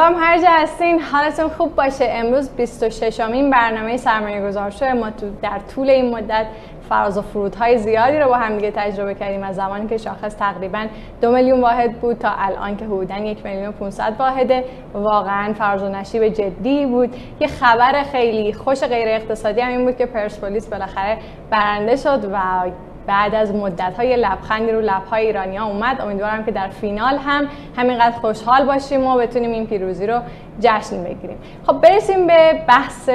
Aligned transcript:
امیدوارم 0.00 0.24
هر 0.24 0.38
جا 0.38 0.48
هستین 0.50 1.00
حالتون 1.00 1.48
خوب 1.48 1.74
باشه. 1.74 2.06
امروز 2.08 2.50
26 2.50 3.20
امین 3.20 3.50
برنامه 3.50 3.96
سرمایه 3.96 4.46
گذار 4.48 4.70
شده. 4.70 4.92
ما 4.92 5.10
تو 5.10 5.30
در 5.42 5.58
طول 5.74 5.90
این 5.90 6.14
مدت 6.14 6.46
فراز 6.88 7.18
و 7.18 7.22
فرودهای 7.22 7.78
زیادی 7.78 8.18
رو 8.18 8.28
با 8.28 8.34
هم 8.34 8.56
دیگه 8.56 8.70
تجربه 8.70 9.14
کردیم 9.14 9.42
از 9.42 9.56
زمانی 9.56 9.88
که 9.88 9.96
شاخص 9.96 10.36
تقریبا 10.36 10.86
دو 11.20 11.32
میلیون 11.32 11.60
واحد 11.60 12.00
بود 12.00 12.18
تا 12.18 12.30
الان 12.38 12.76
که 12.76 12.84
حدودا 12.84 13.16
یک 13.16 13.46
میلیون 13.46 13.72
500 13.72 14.14
واحده. 14.18 14.64
واقعا 14.94 15.52
فراز 15.52 15.82
و 15.82 15.88
نشیب 15.88 16.28
جدی 16.28 16.86
بود. 16.86 17.16
یه 17.40 17.46
خبر 17.46 18.02
خیلی 18.02 18.52
خوش 18.52 18.80
غیر 18.84 19.08
اقتصادی 19.08 19.60
هم 19.60 19.68
این 19.68 19.84
بود 19.84 19.96
که 19.96 20.06
پرسپولیس 20.06 20.68
بالاخره 20.68 21.18
برنده 21.50 21.96
شد 21.96 22.24
و 22.32 22.70
بعد 23.06 23.34
از 23.34 23.54
مدت 23.54 23.96
های 23.96 24.16
لبخندی 24.16 24.72
رو 24.72 24.80
لبهای 24.80 25.26
ایرانی 25.26 25.56
ها 25.56 25.66
اومد. 25.66 26.00
امیدوارم 26.00 26.44
که 26.44 26.50
در 26.50 26.68
فینال 26.68 27.16
هم 27.16 27.48
همینقدر 27.76 28.16
خوشحال 28.16 28.64
باشیم 28.66 29.06
و 29.06 29.16
بتونیم 29.16 29.50
این 29.50 29.66
پیروزی 29.66 30.06
رو 30.06 30.20
جشن 30.60 31.04
بگیریم. 31.04 31.38
خب 31.66 31.80
برسیم 31.80 32.26
به 32.26 32.64
بحث 32.68 33.08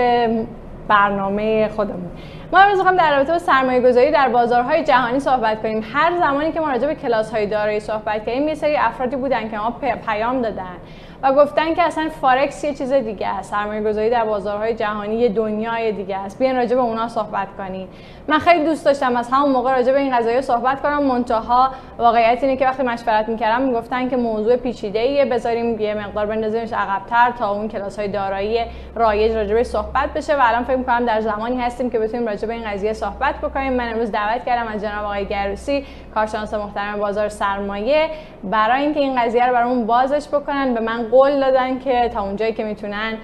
برنامه 0.88 1.70
خودمون. 1.76 2.12
ما 2.54 2.60
امروز 2.60 2.78
می‌خوام 2.78 2.96
در 2.96 3.16
رابطه 3.16 3.32
با 3.32 3.40
سرمایه 3.40 3.82
گذاری 3.82 4.12
در 4.12 4.30
بازارهای 4.30 4.84
جهانی 4.84 5.20
صحبت 5.20 5.62
کنیم. 5.62 5.84
هر 5.94 6.18
زمانی 6.20 6.52
که 6.52 6.60
ما 6.60 6.70
راجع 6.72 6.88
به 6.88 6.96
کلاس 6.96 7.32
های 7.32 7.46
دارایی 7.46 7.80
صحبت 7.80 8.26
کردیم 8.26 8.48
یه 8.48 8.56
سری 8.56 8.78
افرادی 8.78 9.16
بودن 9.16 9.50
که 9.50 9.58
ما 9.58 9.74
پیام 10.08 10.42
دادن. 10.42 10.76
و 11.26 11.34
گفتن 11.34 11.74
که 11.74 11.84
اصلا 11.84 12.10
فارکس 12.22 12.64
یه 12.64 12.74
چیز 12.74 12.94
دیگه 12.94 13.28
است. 13.28 13.52
سرمایه 13.52 13.82
گذاری 13.82 14.10
در 14.10 14.26
بازارهای 14.26 14.74
جهانی 14.74 15.16
یه 15.16 15.30
دنیای 15.30 15.92
دیگه 15.92 16.18
است. 16.18 16.40
بیاین 16.40 16.56
راجع 16.56 16.76
به 16.76 16.82
اونا 16.82 17.08
صحبت 17.08 17.48
کنیم. 17.58 17.88
من 18.28 18.40
خیلی 18.40 18.66
دوست 18.66 18.86
داشتم 18.86 19.16
از 19.16 19.30
همون 19.32 19.52
موقع 19.52 19.76
راجع 19.76 19.92
به 19.92 20.00
این 20.00 20.18
قضايا 20.18 20.42
صحبت 20.42 20.82
کنم. 20.82 21.04
منتها 21.04 21.70
واقعیت 21.98 22.44
اینه 22.44 22.58
که 22.58 22.66
وقتی 22.66 22.84
مشورت 22.84 23.30
می‌کردم 23.30 23.62
می‌گفتن 23.62 24.10
که 24.10 24.18
موضوع 24.18 24.56
پیچیده 24.56 25.00
ایه 25.00 25.26
بذاریم 25.26 25.80
یه 25.80 25.94
مقدار 25.94 26.26
بندازیمش 26.26 26.74
عقبتر 26.74 27.32
تا 27.40 27.52
اون 27.52 27.68
کلاس 27.68 28.00
های 28.00 28.08
دارایی 28.08 28.60
رایج 28.96 29.36
راجع 29.36 29.64
صحبت 29.64 30.14
بشه 30.16 30.36
و 30.36 30.40
الان 30.42 30.64
فکر 30.64 30.76
می‌کنم 30.76 31.06
در 31.06 31.22
زمانی 31.22 31.62
هستیم 31.62 31.90
که 31.90 32.00
بتونیم 32.00 32.28
راجع 32.28 32.48
به 32.48 32.54
این 32.54 32.72
قضیه 32.72 32.94
صحبت 32.94 33.36
بکنیم. 33.36 33.74
من 33.74 33.90
امروز 33.90 34.12
دعوت 34.12 34.46
کردم 34.46 34.68
از 34.68 34.82
جناب 34.82 35.06
آقای 35.06 35.26
گروسی 35.26 35.86
کارشناس 36.16 36.54
محترم 36.54 37.00
بازار 37.00 37.30
سرمایه 37.30 38.10
برای 38.44 38.82
اینکه 38.82 39.00
این 39.00 39.22
قضیه 39.22 39.46
رو 39.46 39.54
برامون 39.54 39.86
بازش 39.86 40.28
بکنن. 40.28 40.74
به 40.74 40.80
من 40.80 41.10
قول 41.16 41.40
دادن 41.40 41.80
که 41.80 42.10
تا 42.14 42.22
اونجایی 42.22 42.54
که 42.54 42.64
می‌تونن 42.64 43.18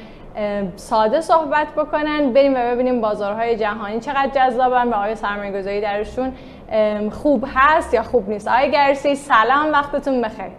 ساده 0.75 1.21
صحبت 1.21 1.67
بکنن. 1.77 2.33
بریم 2.33 2.53
و 2.53 2.57
ببینیم 2.57 3.01
بازارهای 3.01 3.57
جهانی 3.57 3.99
چقدر 3.99 4.29
جذابن 4.35 4.87
و 4.87 4.93
آیا 4.93 5.15
سرمایه 5.15 5.59
گذاری 5.59 5.81
درشون 5.81 6.33
خوب 7.11 7.45
هست 7.53 7.93
یا 7.93 8.03
خوب 8.03 8.29
نیست. 8.29 8.47
آقای 8.47 8.71
گرسی 8.71 9.15
سلام 9.15 9.71
وقتتون 9.71 10.21
بخیر. 10.21 10.51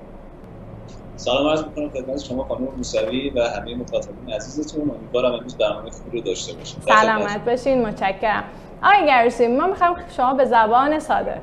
سلام 1.17 1.49
عرض 1.49 1.65
می‌کنم 1.65 1.91
خدمت 1.91 2.23
شما 2.23 2.45
خانم 2.45 2.69
موسوی 2.77 3.31
و 3.31 3.41
همه 3.41 3.75
مخاطبین 3.75 4.35
عزیزتون. 4.35 4.91
امیدوارم 4.91 5.33
امروز 5.33 5.59
برنامه 5.59 5.91
خوبی 5.91 6.19
رو 6.19 6.25
داشته 6.25 6.53
باشیم. 6.59 6.81
سلامت 6.89 7.45
باشین 7.45 7.87
متشکرم. 7.87 8.45
آقای 8.83 9.07
گرسی 9.07 9.47
ما 9.47 9.67
می‌خوایم 9.67 9.95
شما 10.17 10.35
به 10.35 10.45
زبان 10.45 10.99
ساده 10.99 11.41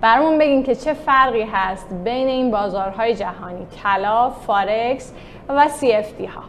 برامون 0.00 0.38
بگین 0.38 0.62
که 0.62 0.74
چه 0.74 0.94
فرقی 0.94 1.42
هست 1.52 1.86
بین 2.04 2.28
این 2.28 2.50
بازارهای 2.50 3.14
جهانی 3.14 3.66
طلا، 3.82 4.30
فارکس 4.30 5.12
و 5.48 5.68
CFD 5.80 6.28
ها. 6.28 6.42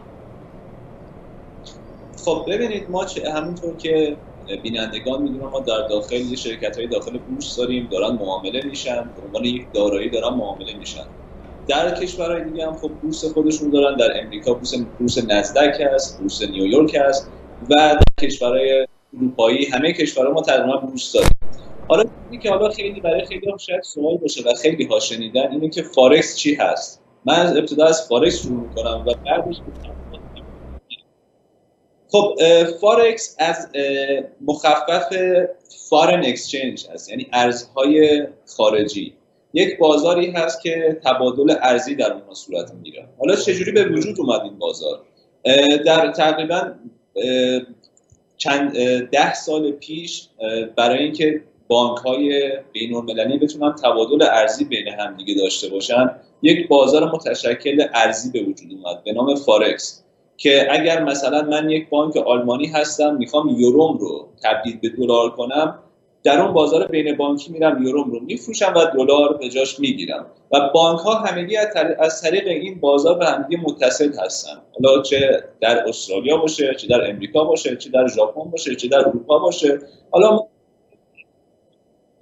خب 2.24 2.44
ببینید 2.48 2.90
ما 2.90 3.06
همونطور 3.34 3.76
که 3.76 4.16
بینندگان 4.62 5.22
می‌دونن 5.22 5.50
ما 5.50 5.60
در 5.60 5.88
داخل 5.88 6.34
شرکت 6.34 6.76
های 6.76 6.86
داخل 6.86 7.18
بورس 7.18 7.56
داریم 7.56 7.88
دارن 7.90 8.14
معامله 8.14 8.62
میشن 8.64 9.02
به 9.02 9.26
عنوان 9.26 9.44
یک 9.44 9.66
دارایی 9.74 10.10
دارن 10.10 10.34
معامله 10.34 10.76
میشن. 10.76 11.04
در 11.68 11.94
کشورهای 11.94 12.44
دیگه 12.44 12.66
هم 12.66 12.72
خب 12.72 12.88
بورس 12.88 13.24
خودشون 13.24 13.70
دارن 13.70 13.96
در 13.96 14.20
امریکا 14.20 14.54
بورس 14.54 14.74
بورس 14.98 15.18
نزدک 15.28 15.80
هست 15.94 16.18
بورس 16.20 16.42
نیویورک 16.42 16.94
هست 16.94 17.30
و 17.70 17.74
در 17.74 17.98
کشورهای 18.20 18.86
اروپایی 19.16 19.66
همه 19.66 19.92
کشورها 19.92 20.32
ما 20.32 20.42
تقریبا 20.42 20.76
بورس 20.76 21.12
داریم. 21.12 21.37
حالا 21.88 22.04
اینی 22.30 22.42
که 22.42 22.50
حالا 22.50 22.68
خیلی 22.68 23.00
برای 23.00 23.24
خیلی 23.24 23.46
شاید 23.58 23.82
سوال 23.82 24.16
باشه 24.16 24.42
و 24.42 24.54
خیلی 24.54 24.84
ها 24.84 25.00
شنیدن 25.00 25.52
اینه 25.52 25.68
که 25.70 25.82
فارکس 25.82 26.36
چی 26.36 26.54
هست؟ 26.54 27.02
من 27.24 27.34
از 27.34 27.56
ابتدا 27.56 27.86
از 27.86 28.08
فارکس 28.08 28.42
شروع 28.42 28.60
می‌کنم 28.60 29.04
و 29.06 29.14
بعدش 29.24 29.56
خب 32.08 32.34
فارکس 32.80 33.36
از 33.38 33.68
مخفف 34.40 35.16
foreign 35.90 36.24
exchange 36.24 36.86
هست 36.94 37.10
یعنی 37.10 37.26
ارزهای 37.32 38.26
خارجی. 38.56 39.14
یک 39.54 39.78
بازاری 39.78 40.30
هست 40.30 40.62
که 40.62 41.00
تبادل 41.04 41.54
ارزی 41.62 41.94
در 41.94 42.12
اونها 42.12 42.34
صورت 42.34 42.74
می‌گیره. 42.74 43.08
حالا 43.18 43.36
چجوری 43.36 43.72
به 43.72 43.84
وجود 43.84 44.20
اومد 44.20 44.40
این 44.40 44.58
بازار؟ 44.58 45.00
در 45.86 46.12
تقریبا 46.12 46.74
چند 48.36 48.72
ده 49.10 49.34
سال 49.34 49.70
پیش 49.70 50.28
برای 50.76 50.98
اینکه 50.98 51.42
بانک 51.68 51.98
های 51.98 52.52
بین 52.72 52.94
المللی 52.94 53.38
بتونن 53.38 53.74
تبادل 53.74 54.22
ارزی 54.22 54.64
بین 54.64 54.88
هم 54.88 55.16
دیگه 55.16 55.34
داشته 55.34 55.68
باشن. 55.68 56.10
یک 56.42 56.68
بازار 56.68 57.12
متشکل 57.12 57.86
ارزی 57.94 58.30
به 58.30 58.50
وجود 58.50 58.72
اومد 58.72 59.04
به 59.04 59.12
نام 59.12 59.34
فارکس 59.34 60.04
که 60.36 60.68
اگر 60.70 61.04
مثلا 61.04 61.42
من 61.42 61.70
یک 61.70 61.88
بانک 61.88 62.16
آلمانی 62.16 62.66
هستم 62.66 63.16
می‌خوام 63.16 63.48
یوروم 63.48 63.98
رو 63.98 64.28
تبدیل 64.44 64.78
به 64.82 64.88
دلار 64.88 65.30
کنم 65.30 65.78
در 66.22 66.40
اون 66.40 66.52
بازار 66.52 66.86
بین 66.86 67.16
بانکی 67.16 67.52
میرم 67.52 67.82
یوروم 67.82 68.10
رو 68.10 68.20
میفروشم 68.20 68.72
و 68.76 68.84
دلار 68.84 69.36
به 69.36 69.48
جاش 69.48 69.80
می‌گیرم. 69.80 70.26
و 70.52 70.70
بانک 70.74 71.00
ها 71.00 71.14
همگی 71.14 71.56
از 71.98 72.22
طریق 72.22 72.48
این 72.48 72.80
بازار 72.80 73.18
به 73.18 73.26
همدیگه 73.26 73.62
متصل 73.62 74.12
هستن. 74.24 74.62
حالا 74.72 75.02
چه 75.02 75.44
در 75.60 75.88
استرالیا 75.88 76.36
باشه 76.36 76.74
چه 76.74 76.86
در 76.86 77.10
امریکا 77.10 77.44
باشه 77.44 77.76
چه 77.76 77.90
در 77.90 78.08
ژاپن 78.08 78.50
باشه 78.50 78.74
چه 78.74 78.88
در 78.88 78.98
اروپا 78.98 79.38
باشه. 79.38 79.78
حالا 80.10 80.40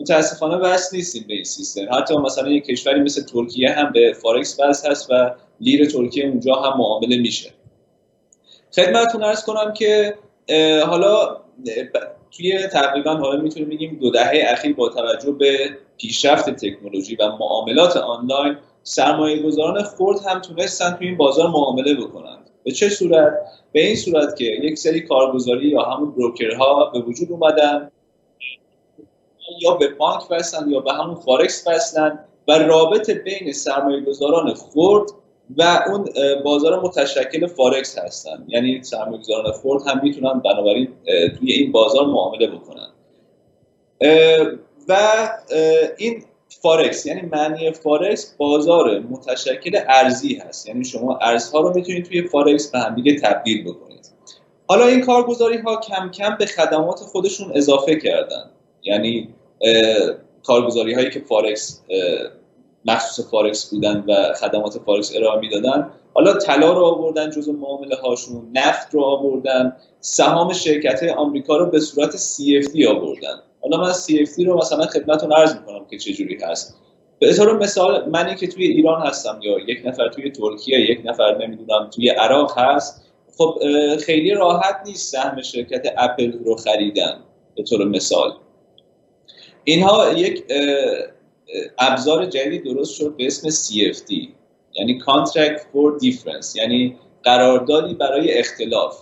متاسفانه 0.07 0.57
وصل 0.57 0.97
نیستیم 0.97 1.25
به 1.29 1.35
این 1.35 1.45
سیستم. 1.45 1.87
حتی 1.93 2.17
مثلا 2.17 2.49
یک 2.49 2.65
کشوری 2.65 3.01
مثل 3.01 3.23
ترکیه 3.23 3.71
هم 3.71 3.93
به 3.93 4.13
فارکس 4.23 4.61
وصل 4.61 4.91
هست 4.91 5.11
و 5.11 5.31
لیر 5.61 5.91
ترکیه 5.91 6.27
اونجا 6.27 6.55
هم 6.55 6.79
معامله 6.79 7.17
میشه. 7.17 7.51
خدمتتون 8.77 9.23
ارز 9.23 9.45
کنم 9.45 9.73
که 9.73 10.15
حالا 10.87 11.37
توی 12.31 12.67
تقریبا 12.67 13.15
حالا 13.15 13.43
می‌تونیم 13.43 13.69
بگیم 13.69 13.99
دو 14.01 14.11
دهه 14.11 14.45
اخیر 14.47 14.75
با 14.75 14.89
توجه 14.89 15.33
به 15.33 15.71
پیشرفت 15.99 16.51
تکنولوژی 16.51 17.17
و 17.17 17.29
معاملات 17.29 17.97
آنلاین 17.97 18.57
سرمایه 18.83 19.43
گذاران 19.43 19.83
خرد 19.83 20.19
هم 20.27 20.41
تونستن 20.41 20.91
توی 20.91 21.07
این 21.07 21.17
بازار 21.17 21.51
معامله 21.51 21.95
بکنند 21.95 22.51
به 22.65 22.73
چه 22.73 22.89
صورت؟ 22.89 23.33
به 23.73 23.87
این 23.87 23.97
صورت 23.97 24.37
که 24.37 24.45
یک 24.45 24.79
سری 24.79 25.01
کارگزاری 25.01 25.69
یا 25.69 25.83
همون 25.83 26.11
بروکرها 26.11 26.91
به 26.91 26.99
وجود 26.99 27.33
اومدن 27.33 27.91
یا 29.63 29.75
به 29.75 29.89
بانک 29.89 30.23
وصلن 30.31 30.71
یا 30.71 30.81
به 30.81 30.93
همون 30.93 31.15
فارکس 31.15 31.67
وصلن 31.67 32.19
و 32.49 32.59
رابط 32.59 33.11
بین 33.11 33.53
سرمایه 33.53 34.01
گذاران 34.01 34.55
خرد 34.55 35.11
و 35.57 35.85
اون 35.87 36.09
بازار 36.45 36.81
متشکل 36.81 37.47
فارکس 37.47 37.99
هستن. 37.99 38.45
یعنی 38.49 38.83
سرمایه‌گذاران 38.83 39.53
خرد 39.53 39.87
هم 39.87 40.01
می‌تونن 40.03 40.41
بنابراین 40.41 40.89
توی 41.39 41.53
این 41.53 41.73
بازار 41.73 42.07
معامله 42.07 42.47
بکنن. 42.47 42.89
و 44.89 45.29
این 45.97 46.25
فارکس 46.63 47.07
یعنی 47.07 47.21
معنی 47.21 47.73
فارکس 47.73 48.35
بازار 48.39 48.99
متشکل 48.99 49.81
ارزی 49.89 50.35
هست. 50.35 50.69
یعنی 50.69 50.85
شما 50.85 51.17
ارزها 51.17 51.61
رو 51.61 51.75
می‌تونید 51.75 52.05
توی 52.05 52.23
فارکس 52.23 52.71
به 52.71 52.79
هم 52.79 52.95
دیگه 52.95 53.21
تبدیل 53.21 53.65
بکنید. 53.65 54.11
حالا 54.69 54.87
این 54.87 55.01
کارگزاری 55.01 55.59
ها 55.59 55.81
کم 55.81 56.11
کم 56.11 56.37
به 56.39 56.47
خدمات 56.47 56.99
خودشون 56.99 57.53
اضافه 57.55 57.97
کردن. 57.97 58.51
یعنی 58.87 59.29
کارگزاری 60.45 60.95
هایی 60.95 61.11
که 61.11 61.21
فارکس 61.21 61.83
مخصوص 62.85 63.31
فارکس 63.31 63.71
بودن 63.71 64.05
و 64.09 64.33
خدمات 64.35 64.79
فارکس 64.79 65.17
ارائه 65.17 65.41
می‌دادن. 65.41 65.91
حالا 66.15 66.33
طلا 66.33 66.73
رو 66.73 66.85
آوردن 66.85 67.31
جزو 67.31 67.53
معامله 67.53 67.97
هاشون 67.97 68.51
نفت 68.55 68.95
رو 68.95 69.03
آوردن. 69.03 69.77
سهام 70.01 70.53
شرکت 70.53 71.03
آمریکا 71.03 71.57
رو 71.57 71.67
به 71.67 71.81
صورت 71.81 72.17
CFD 72.17 72.87
آوردن. 72.87 73.43
حالا 73.63 73.77
من 73.77 73.93
CFD 73.93 74.47
رو 74.47 74.59
مثلا 74.59 74.87
خدمتتون 74.87 75.33
عرض 75.33 75.57
می‌کنم 75.57 75.87
که 75.91 75.99
چه 75.99 76.13
جوری 76.13 76.39
هست. 76.43 76.77
به 77.19 77.35
طور 77.35 77.59
مثال 77.59 78.09
منی 78.11 78.35
که 78.35 78.47
توی 78.47 78.67
ایران 78.67 79.03
هستم 79.03 79.41
یا 79.43 79.59
یک 79.59 79.83
نفر 79.85 80.09
توی 80.09 80.31
ترکیه 80.31 80.81
یک 80.81 81.01
نفر 81.05 81.47
نمی‌دونم 81.47 81.91
توی 81.91 82.09
عراق 82.09 82.59
هست 82.59 83.03
خب 83.39 83.59
خیلی 84.01 84.31
راحت 84.31 84.77
نیست 84.87 85.13
سهم 85.13 85.43
شرکت 85.43 85.95
اپل 85.99 86.33
رو 86.45 86.57
خریدن. 86.57 87.19
به 87.57 87.63
طور 87.63 87.85
مثال. 87.85 88.33
اینها 89.69 90.13
یک 90.13 90.45
ابزار 91.79 92.27
جدیدی 92.27 92.59
درست 92.59 92.95
شد 92.95 93.17
به 93.17 93.27
اسم 93.27 93.49
CFD 93.51 94.29
یعنی 94.73 95.01
Contract 95.01 95.61
for 95.61 96.05
Difference. 96.05 96.57
یعنی 96.57 96.97
قراردادی 97.23 97.95
برای 97.95 98.39
اختلاف. 98.39 98.99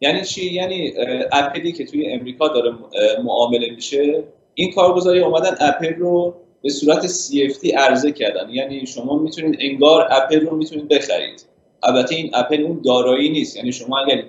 یعنی 0.00 0.24
چی؟ 0.24 0.52
یعنی 0.52 0.92
اپلی 1.32 1.72
که 1.72 1.84
توی 1.84 2.06
امریکا 2.12 2.48
داره 2.48 2.74
معامله 3.24 3.70
میشه 3.70 4.24
این 4.54 4.72
کارگزاری 4.72 5.20
اومدن 5.20 5.56
اپل 5.60 5.94
رو 5.94 6.34
به 6.62 6.70
صورت 6.70 7.06
CFD 7.06 7.74
عرضه 7.74 8.12
کردن. 8.12 8.50
یعنی 8.50 8.86
شما 8.86 9.18
می‌تونید 9.18 9.56
انگار 9.60 10.08
اپل 10.10 10.40
رو 10.40 10.56
می‌تونید 10.56 10.88
بخرید. 10.88 11.44
البته 11.82 12.14
این 12.14 12.30
اپل 12.34 12.62
اون 12.62 12.80
دارایی 12.84 13.30
نیست. 13.30 13.56
یعنی 13.56 13.72
شما 13.72 13.98
اگر 13.98 14.24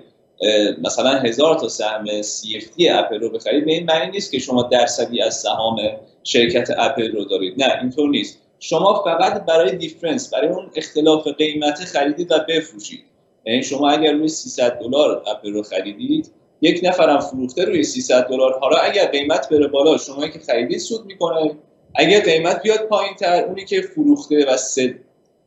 مثلا 0.82 1.10
هزار 1.10 1.58
تا 1.58 1.68
سهم 1.68 2.22
CFD 2.22 2.90
اپل 2.90 3.20
رو 3.20 3.30
بخرید 3.30 3.64
به 3.64 3.72
این 3.72 3.86
معنی 3.86 4.10
نیست 4.10 4.32
که 4.32 4.38
شما 4.38 4.62
درصدی 4.62 5.22
از 5.22 5.34
سهام 5.34 5.76
شرکت 6.24 6.70
اپل 6.78 7.12
رو 7.12 7.24
دارید. 7.24 7.62
نه 7.62 7.78
اینطور 7.80 8.10
نیست. 8.10 8.38
شما 8.60 9.02
فقط 9.04 9.46
برای 9.46 9.76
difference 9.76 10.34
برای 10.34 10.48
اون 10.48 10.70
اختلاف 10.76 11.26
قیمت 11.26 11.78
خریدید 11.78 12.32
و 12.32 12.38
بفروشید. 12.48 13.04
یعنی 13.46 13.62
شما 13.62 13.90
اگر 13.90 14.12
روی 14.12 14.28
300 14.28 14.78
دلار 14.78 15.22
اپل 15.26 15.52
رو 15.52 15.62
خریدید 15.62 16.30
یک 16.60 16.80
نفرم 16.84 17.20
فروخته 17.20 17.64
روی 17.64 17.84
300 17.84 18.26
دلار 18.26 18.58
حالا 18.58 18.76
اگر 18.76 19.06
قیمت 19.06 19.48
بره 19.48 19.66
بالا 19.66 19.96
شما 19.96 20.28
که 20.28 20.38
خریدید 20.38 20.78
سود 20.78 21.06
می‌کنه. 21.06 21.54
اگر 21.94 22.20
قیمت 22.20 22.62
بیاد 22.62 22.80
پایین 22.80 23.14
تر 23.14 23.44
اونی 23.44 23.64
که 23.64 23.80
فروخته 23.80 24.46
و 24.46 24.56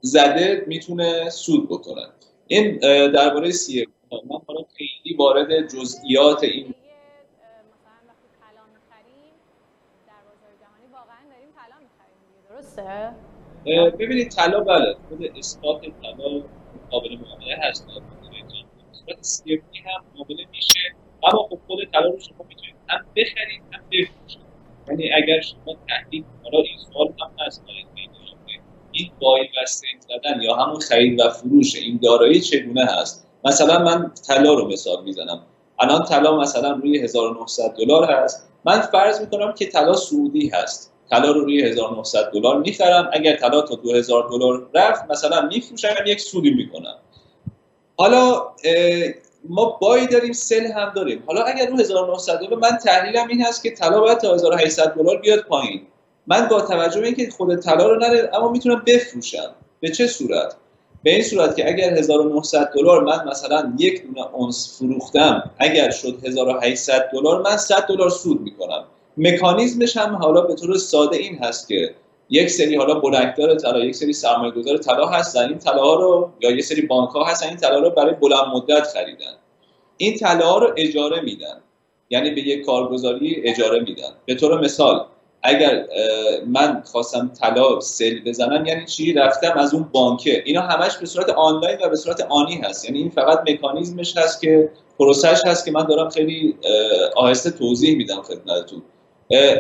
زده 0.02 0.64
می‌تونه 0.68 1.30
سود 1.30 1.70
بکنه. 1.70 2.08
این 2.48 2.78
درباره 3.12 3.52
سی 3.52 3.88
من 4.24 4.40
حالا 4.48 4.62
خیلی 4.78 5.18
وارد 5.18 5.68
جزئیات 5.68 6.44
این 6.44 6.76
درسته؟ 12.50 13.16
ببینید 14.00 14.30
طلا 14.30 14.60
بله 14.60 14.96
خود 15.10 15.38
اثبات 15.38 15.82
طلا 15.82 16.44
قابل 16.92 17.18
معامله 17.18 17.58
هست 17.64 17.88
صورت 18.92 19.22
سی 19.22 19.54
هم 19.54 20.06
معامله 20.16 20.46
میشه 20.52 20.80
اما 21.24 21.44
خب 21.44 21.60
خود 21.68 21.92
طلا 21.94 22.10
رو 22.10 22.20
شما 22.20 22.46
می‌تونید 22.50 22.76
هم 22.90 23.06
بخرید 23.16 23.62
هم 23.72 23.82
بفروشید. 23.92 24.42
یعنی 24.88 25.14
اگر 25.14 25.42
شما 25.42 25.76
تحلیل 25.88 26.24
حالا 26.44 26.58
این 26.58 26.78
سوال 26.94 27.08
هم 27.08 27.46
هست 27.46 27.64
این 28.92 29.12
بای 29.20 29.44
و 29.44 29.66
زدن 30.00 30.42
یا 30.42 30.56
همون 30.56 30.80
خرید 30.80 31.20
و 31.20 31.30
فروش 31.30 31.76
این 31.76 32.00
دارایی 32.04 32.42
چگونه 32.42 32.86
هست؟ 32.86 33.25
مثلا 33.46 33.80
من 33.80 34.12
طلا 34.28 34.54
رو 34.54 34.68
مثال 34.68 35.04
می‌زنم. 35.04 35.42
الان 35.80 36.04
طلا 36.04 36.38
مثلا 36.38 36.72
روی 36.72 36.98
1900 36.98 37.74
دلار 37.78 38.12
هست. 38.12 38.48
من 38.66 38.82
فرض 38.82 39.22
می‌کنم 39.22 39.54
که 39.54 39.66
طلا 39.66 39.94
سعودی 39.94 40.48
هست. 40.48 40.92
طلا 41.10 41.32
رو 41.32 41.42
روی 41.42 41.62
1900 41.62 42.32
دلار 42.32 42.60
می‌خرم. 42.60 43.10
اگر 43.14 43.36
طلا 43.36 43.62
تا 43.62 43.76
2000 43.76 44.30
دلار 44.30 44.70
رفت 44.74 45.12
مثلا 45.12 45.42
میفروشم 45.42 45.96
یک 46.06 46.20
سودی 46.20 46.52
می‌کنم. 46.52 46.96
حالا 47.98 48.42
ما 49.50 49.66
بای 49.66 50.08
داریم 50.08 50.34
سل 50.34 50.66
هم 50.66 50.92
داریم. 50.96 51.24
حالا 51.28 51.42
اگر 51.44 51.70
رو 51.70 51.80
1900 51.80 52.40
دلار 52.40 52.60
من 52.60 52.78
تحلیلم 52.78 53.28
این 53.28 53.42
هست 53.42 53.64
که 53.64 53.72
طلا 53.72 54.00
باید 54.00 54.18
تا 54.18 54.34
1800 54.34 54.94
دلار 54.94 55.18
بیاد 55.18 55.40
پایین. 55.40 55.82
من 56.28 56.48
با 56.48 56.62
توجه 56.62 57.02
به 57.02 57.08
اینکه 57.08 57.30
خود 57.30 57.56
طلا 57.56 57.88
رو 57.88 57.96
نره 57.96 58.30
اما 58.34 58.50
می‌تونم 58.50 58.84
بفروشم. 58.88 59.56
به 59.80 59.90
چه 59.90 60.08
صورت؟ 60.08 60.56
به 61.06 61.12
این 61.12 61.24
صورت 61.24 61.56
که 61.56 61.68
اگر 61.68 61.94
1900 61.94 62.72
دلار 62.76 63.04
من 63.04 63.28
مثلا 63.28 63.74
یک 63.80 64.04
دونه 64.04 64.28
اونس 64.34 64.78
فروختم 64.78 65.52
اگر 65.58 65.92
شد 65.92 66.20
1800 66.26 67.10
دلار 67.14 67.42
من 67.42 67.58
100 67.58 67.88
دلار 67.88 68.10
سود 68.10 68.42
می‌کنم. 68.42 68.84
مکانیزمش 69.18 69.98
هم 69.98 70.16
حالا 70.16 70.42
به 70.42 70.56
طور 70.56 70.78
ساده 70.78 71.18
این 71.18 71.38
هست 71.38 71.68
که 71.68 71.96
یک 72.30 72.50
سری 72.50 72.76
حالا 72.76 72.94
بلنددار 72.94 73.56
طلا 73.56 73.80
یک 73.80 73.96
سری 73.96 74.14
سرمایه 74.14 74.52
گذار 74.52 74.78
طلا 74.78 75.06
هستن 75.06 75.50
این 75.50 75.58
طلا 75.58 75.94
رو 75.94 76.32
یا 76.42 76.52
یه 76.52 76.62
سری 76.62 76.82
بانک 76.82 77.10
ها 77.10 77.24
هستن 77.24 77.48
این 77.48 77.58
طلا 77.58 77.80
رو 77.80 77.90
برای 77.90 78.14
بلند 78.14 78.48
مدت 78.54 78.84
خریدن. 78.84 79.34
این 79.98 80.18
طلا 80.18 80.58
رو 80.58 80.74
اجاره 80.78 81.22
میدن. 81.22 81.62
یعنی 82.10 82.32
به 82.32 82.42
یک 82.42 82.66
کارگزاری 82.66 83.42
اجاره 83.46 83.80
میدن. 83.80 84.12
به 84.26 84.36
طور 84.36 84.62
مثال 84.62 85.06
اگر 85.46 85.86
من 86.48 86.84
خواستم 86.92 87.32
طلا 87.42 87.80
سل 87.80 88.20
بزنم 88.26 88.66
یعنی 88.66 88.86
چی؟ 88.86 89.14
رفتم 89.14 89.58
از 89.58 89.74
اون 89.74 89.90
بانکه. 89.92 90.44
اینا 90.46 90.62
همش 90.62 90.98
به 90.98 91.06
صورت 91.06 91.30
آنلاین 91.30 91.78
و 91.84 91.90
به 91.90 91.96
صورت 91.96 92.22
آنی 92.30 92.56
هست. 92.56 92.86
یعنی 92.86 93.00
این 93.00 93.10
فقط 93.10 93.40
مکانیزمش 93.50 94.18
هست 94.18 94.42
که 94.42 94.70
پروسش 95.00 95.42
هست 95.46 95.66
که 95.66 95.72
من 95.72 95.84
دارم 95.84 96.10
خیلی 96.10 96.58
آهسته 97.16 97.52
توضیح 97.52 97.98
میدم 97.98 98.22
خدمتتون. 98.22 98.82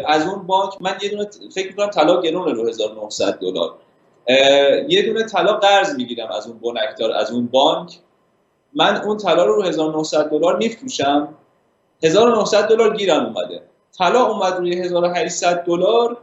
از 0.07 0.27
اون 0.27 0.47
بانک 0.47 0.73
من 0.79 0.97
یه 1.01 1.09
دونه 1.09 1.27
فکر 1.55 1.67
می‌کنم 1.67 1.89
طلا 1.89 2.21
گرونه 2.21 2.53
رو 2.53 2.69
1900 2.69 3.39
دلار. 3.39 3.73
یه 4.89 5.01
دونه 5.05 5.23
طلا 5.23 5.53
قرض 5.53 5.95
می‌گیرم 5.95 6.31
از 6.31 6.47
اون 6.47 6.59
بنکدار 6.59 7.11
از 7.11 7.31
اون 7.31 7.47
بانک. 7.47 7.93
من 8.73 9.01
اون 9.01 9.17
طلا 9.17 9.45
رو 9.45 9.55
رو 9.55 9.63
1900 9.63 10.29
دلار 10.29 10.57
میفروشم. 10.57 11.27
1900 12.03 12.67
دلار 12.67 12.97
گیرم 12.97 13.25
اومده. 13.25 13.61
طلا 13.97 14.25
اومد 14.25 14.53
روی 14.53 14.81
1800 14.81 15.63
دلار 15.63 16.17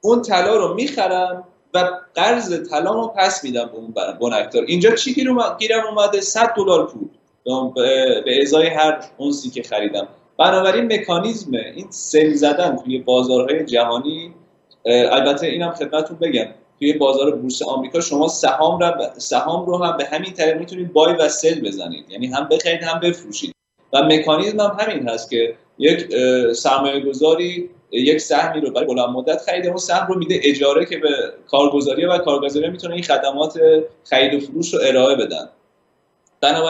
اون 0.00 0.22
طلا 0.22 0.56
رو 0.56 0.74
می‌خرم 0.74 1.44
و 1.74 1.90
قرض 2.14 2.70
طلا 2.70 2.92
رو 2.92 3.12
پس 3.16 3.44
میدم 3.44 3.64
به 3.64 3.74
اون 3.74 3.94
بنکدار 4.20 4.64
اینجا 4.66 4.90
چی 4.90 5.14
گیرم 5.58 5.86
اومده 5.90 6.20
100 6.20 6.54
دلار 6.56 6.86
پول. 6.86 7.08
به 8.24 8.42
ازای 8.42 8.66
هر 8.66 9.04
اونسی 9.16 9.50
که 9.50 9.62
خریدم. 9.62 10.08
بنابراین 10.38 10.92
مکانیزم 10.92 11.54
این 11.54 11.86
سیل 11.90 12.34
زدن 12.34 12.76
توی 12.76 12.98
بازارهای 12.98 13.64
جهانی 13.64 14.34
البته 14.86 15.46
اینم 15.46 15.70
خدمتتون 15.70 16.16
بگم. 16.16 16.46
توی 16.78 16.92
بازار 16.92 17.30
بورس 17.30 17.62
آمریکا 17.62 18.00
شما 18.00 18.28
سهام 18.28 18.80
رو 18.80 18.92
سهام 19.18 19.66
رو 19.66 19.84
هم 19.84 19.96
به 19.96 20.04
همین 20.04 20.32
طریق 20.32 20.56
می‌تونید 20.56 20.92
بای 20.92 21.14
و 21.14 21.28
سل 21.28 21.60
بزنید. 21.60 22.10
یعنی 22.10 22.26
هم 22.26 22.48
بخرید 22.50 22.82
هم 22.82 23.00
بفروشید. 23.00 23.54
و 23.92 24.02
مکانیزم 24.02 24.60
هم 24.60 24.76
همین 24.80 25.08
هست 25.08 25.30
که 25.30 25.54
یک 25.78 26.14
سرمایه 26.52 27.00
گذاری 27.00 27.70
یک 27.92 28.18
سهمی 28.18 28.60
رو 28.60 28.70
برای 28.70 28.86
بلند 28.86 29.08
مدت 29.08 29.42
خریده 29.46 29.68
اون 29.68 29.76
سهم 29.76 30.06
رو 30.06 30.18
میده 30.18 30.40
اجاره 30.42 30.86
که 30.86 30.98
به 30.98 31.08
کارگزاری 31.50 32.04
و 32.04 32.18
کارگزاری 32.18 32.68
می‌تونه 32.68 32.94
این 32.94 33.02
خدمات 33.02 33.60
خرید 34.04 34.34
و 34.34 34.40
فروش 34.46 34.74
رو 34.74 34.80
ارائه 34.82 35.16
بدن. 35.16 35.48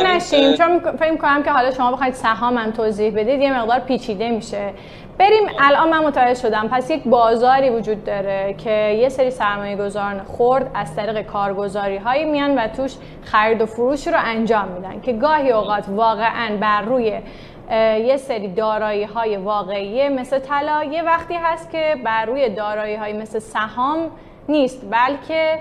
نشیم 0.05 0.55
چون 0.55 0.79
فکر 0.79 1.17
کنم 1.17 1.43
که 1.43 1.51
حالا 1.51 1.71
شما 1.71 1.93
بخواید 1.93 2.15
سهام 2.15 2.71
توضیح 2.71 3.15
بدید 3.15 3.41
یه 3.41 3.61
مقدار 3.61 3.79
پیچیده 3.79 4.31
میشه. 4.31 4.73
بریم 5.19 5.43
الان 5.59 5.89
من 5.89 6.05
متوجه 6.05 6.41
شدم. 6.41 6.69
پس 6.73 6.91
یک 6.91 7.03
بازاری 7.05 7.71
وجود 7.71 8.05
داره 8.05 8.55
که 8.65 8.99
یه 9.01 9.09
سری 9.09 9.31
سرمایه 9.31 9.77
گذاران 9.77 10.23
خورد 10.23 10.71
از 10.75 10.97
طریق 10.97 11.23
کارگزاری 11.27 11.97
هایی 11.97 12.25
میان 12.25 12.59
و 12.59 12.69
توش 12.69 12.93
خرید 13.25 13.61
و 13.61 13.67
فروش 13.67 14.07
رو 14.07 14.15
انجام 14.17 14.69
میدن 14.69 15.01
که 15.01 15.13
گاهی 15.13 15.51
اوقات 15.51 15.85
واقعا 15.89 16.57
بر 16.57 16.83
روی 16.83 17.21
یه 17.71 18.17
سری 18.17 18.49
دارایی 18.49 19.05
های 19.05 19.37
واقعی 19.37 20.09
مثل 20.09 20.39
طلا 20.39 20.85
یه 20.85 21.03
وقتی 21.03 21.35
هست 21.35 21.71
که 21.71 21.97
بر 22.05 22.25
روی 22.25 22.49
دارایی 22.49 22.95
های 22.95 23.13
مثل 23.13 23.39
سهام 23.39 24.11
نیست 24.49 24.83
بلکه 24.91 25.59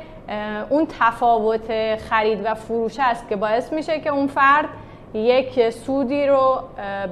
اون 0.69 0.87
تفاوت 0.99 1.95
خرید 1.95 2.45
و 2.45 2.53
فروش 2.53 2.95
است 2.99 3.29
که 3.29 3.35
باعث 3.35 3.73
میشه 3.73 3.99
که 3.99 4.09
اون 4.09 4.27
فرد 4.27 4.69
یک 5.13 5.69
سودی 5.69 6.27
رو 6.27 6.63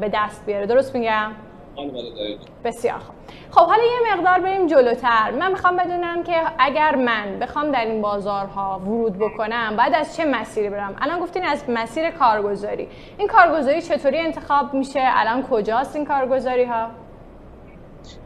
به 0.02 0.12
دست 0.14 0.46
بیاره 0.46 0.66
درست 0.66 0.96
میگم؟ 0.96 1.32
بسیار 2.64 3.00
خوب. 3.00 3.16
خب 3.52 3.68
حالا 3.68 3.84
یه 3.84 4.14
مقدار 4.14 4.40
بریم 4.40 4.68
جلوتر. 4.68 5.32
من 5.32 5.52
می‌خوام 5.52 5.78
بدونم 5.78 6.24
که 6.24 6.42
اگر 6.60 6.96
من 6.96 7.40
بخوام 7.40 7.72
در 7.72 7.86
این 7.86 8.02
بازارها 8.02 8.82
ورود 8.86 9.18
بکنم 9.18 9.76
بعد 9.78 9.96
از 9.96 10.18
چه 10.18 10.26
مسیری 10.26 10.70
برم؟ 10.70 10.96
الان 11.02 11.20
گفتین 11.20 11.46
از 11.46 11.64
مسیر 11.70 12.12
کارگزاری. 12.12 12.88
این 13.18 13.28
کارگزاری 13.28 13.82
چطوری 13.82 14.18
انتخاب 14.18 14.74
میشه؟ 14.74 15.02
الان 15.04 15.44
کجاست 15.44 15.96
این 15.96 16.06
کارگزاری 16.06 16.64
ها 16.64 16.88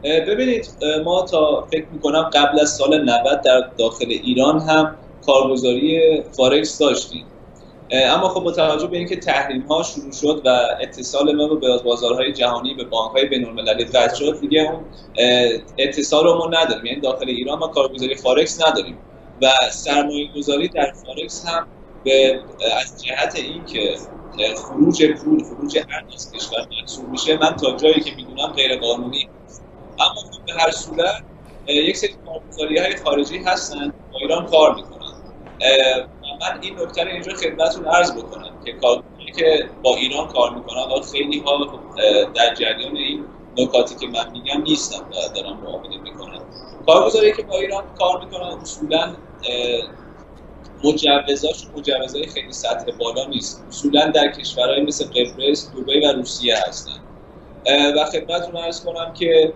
ببینید 0.03 0.67
ما 1.05 1.21
تا 1.21 1.61
فکر 1.71 1.85
می‌کنم 1.91 2.21
قبل 2.33 2.59
از 2.59 2.69
سال 2.69 3.03
90 3.03 3.41
در 3.41 3.61
داخل 3.77 4.05
ایران 4.09 4.59
هم 4.59 4.95
کارگزاری 5.25 6.21
فارکس 6.37 6.77
داشتیم. 6.79 7.25
اما 7.93 8.29
خب 8.29 8.39
با 8.43 8.51
توجه 8.51 8.87
به 8.87 8.97
اینکه 8.97 9.15
تحریم 9.15 9.61
ها 9.61 9.83
شروع 9.83 10.11
شد 10.11 10.41
و 10.45 10.49
اتصال 10.81 11.35
ما 11.35 11.55
به 11.55 11.77
بازارهای 11.83 12.33
جهانی 12.33 12.73
به 12.73 12.83
بانک 12.83 13.11
های 13.11 13.25
بین 13.25 13.45
المللی 13.45 13.85
قطع 13.85 14.15
شد 14.15 14.39
دیگه 14.39 14.71
اون 14.71 14.85
اتصال 15.77 16.23
رو 16.23 16.37
ما 16.37 16.47
نداریم. 16.47 16.85
یعنی 16.85 17.01
داخل 17.01 17.29
ایران 17.29 17.59
ما 17.59 17.67
کارگزاری 17.67 18.15
فارکس 18.15 18.61
نداریم. 18.67 18.99
و 19.41 19.47
سرمایه 19.71 20.29
گذاری 20.35 20.67
در 20.67 20.93
فارکس 21.05 21.45
هم 21.47 21.67
به 22.03 22.39
از 22.81 23.03
جهت 23.03 23.35
اینکه 23.35 23.95
خروج 24.55 25.05
پول 25.05 25.43
خروج 25.43 25.77
ارز 25.77 26.13
از 26.13 26.31
کشور 26.31 26.67
محسوب 26.81 27.09
میشه 27.09 27.37
من 27.37 27.55
تا 27.55 27.77
جایی 27.77 28.01
که 28.01 28.11
می‌دونم 28.15 28.47
غیر 28.47 28.79
قانونی 28.79 29.29
اما 29.99 30.21
خب 30.31 30.45
به 30.45 30.53
هر 30.53 30.71
صورت 30.71 31.23
یک 31.67 31.97
سری 31.97 32.13
کارگزاری 32.25 32.77
های 32.77 32.95
خارجی 32.95 33.37
هستن 33.37 33.93
با 34.11 34.19
ایران 34.19 34.45
کار 34.45 34.75
می‌کنن. 34.75 35.13
من 36.43 36.59
این 36.61 36.79
نکته 36.79 37.03
رو 37.03 37.09
اینجا 37.09 37.33
خدمتتون 37.33 37.85
عرض 37.85 38.11
بکنم 38.11 38.51
که 38.65 38.71
کارگزاری 38.71 39.31
که 39.37 39.69
با 39.83 39.95
ایران 39.95 40.27
کار 40.27 40.55
می‌کنن 40.55 40.81
و 40.81 41.01
خیلی 41.11 41.39
ها 41.39 41.79
در 42.35 42.53
جریان 42.55 42.97
این 42.97 43.25
نکاتی 43.57 43.95
که 43.95 44.07
من 44.07 44.31
میگم 44.31 44.61
نیستن 44.61 44.99
و 44.99 45.33
دارن 45.35 45.53
معامله 45.53 45.97
می‌کنن. 45.97 46.39
کارگزاری 46.85 47.33
که 47.33 47.43
با 47.43 47.55
ایران 47.59 47.83
کار 47.99 48.25
می‌کنن 48.25 48.59
اصولا 48.61 49.15
مجوزاش 50.83 51.67
مجوزهای 51.77 52.27
خیلی 52.27 52.53
سطح 52.53 52.91
بالا 52.99 53.25
نیست. 53.25 53.65
اصولا 53.69 54.05
در 54.05 54.31
کشورهای 54.31 54.81
مثل 54.81 55.05
قبرس 55.05 55.71
دبی 55.71 56.05
و 56.05 56.11
روسیه 56.11 56.55
هستن. 56.67 56.99
و 57.97 58.05
خدمتتون 58.05 58.57
عرض 58.57 58.85
کنم 58.85 59.13
که 59.13 59.53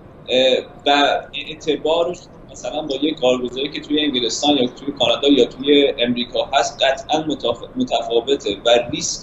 و 0.86 1.22
اعتبارش 1.34 2.17
مثلا 2.58 2.82
با 2.82 2.96
یه 2.96 3.14
کارگزاری 3.14 3.70
که 3.70 3.82
توی 3.82 4.00
انگلستان 4.00 4.58
یا 4.58 4.68
توی 4.68 4.94
کانادا 5.00 5.28
یا 5.28 5.46
توی 5.46 5.94
امریکا 5.98 6.50
هست 6.54 6.84
قطعا 6.84 7.26
متفاوته 7.76 8.58
و 8.66 8.70
ریسک 8.92 9.20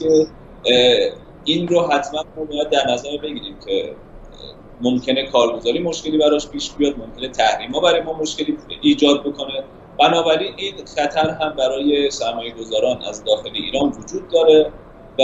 این 1.44 1.68
رو 1.68 1.80
حتما 1.80 2.24
ما 2.36 2.44
باید 2.44 2.70
در 2.70 2.90
نظر 2.90 3.16
بگیریم 3.22 3.56
که 3.66 3.96
ممکنه 4.80 5.26
کارگزاری 5.26 5.78
مشکلی 5.78 6.18
براش 6.18 6.48
پیش 6.48 6.70
بیاد 6.70 6.98
ممکنه 6.98 7.28
تحریما 7.28 7.80
برای 7.80 8.02
ما 8.02 8.12
مشکلی 8.12 8.58
ایجاد 8.82 9.20
بکنه. 9.20 9.64
بنابراین 9.98 10.54
این 10.56 10.74
خطر 10.96 11.30
هم 11.30 11.56
برای 11.56 12.10
سرمایه 12.10 12.54
گذاران 12.54 13.02
از 13.02 13.24
داخل 13.24 13.50
ایران 13.54 13.88
وجود 13.88 14.28
داره 14.28 14.72
و 15.18 15.22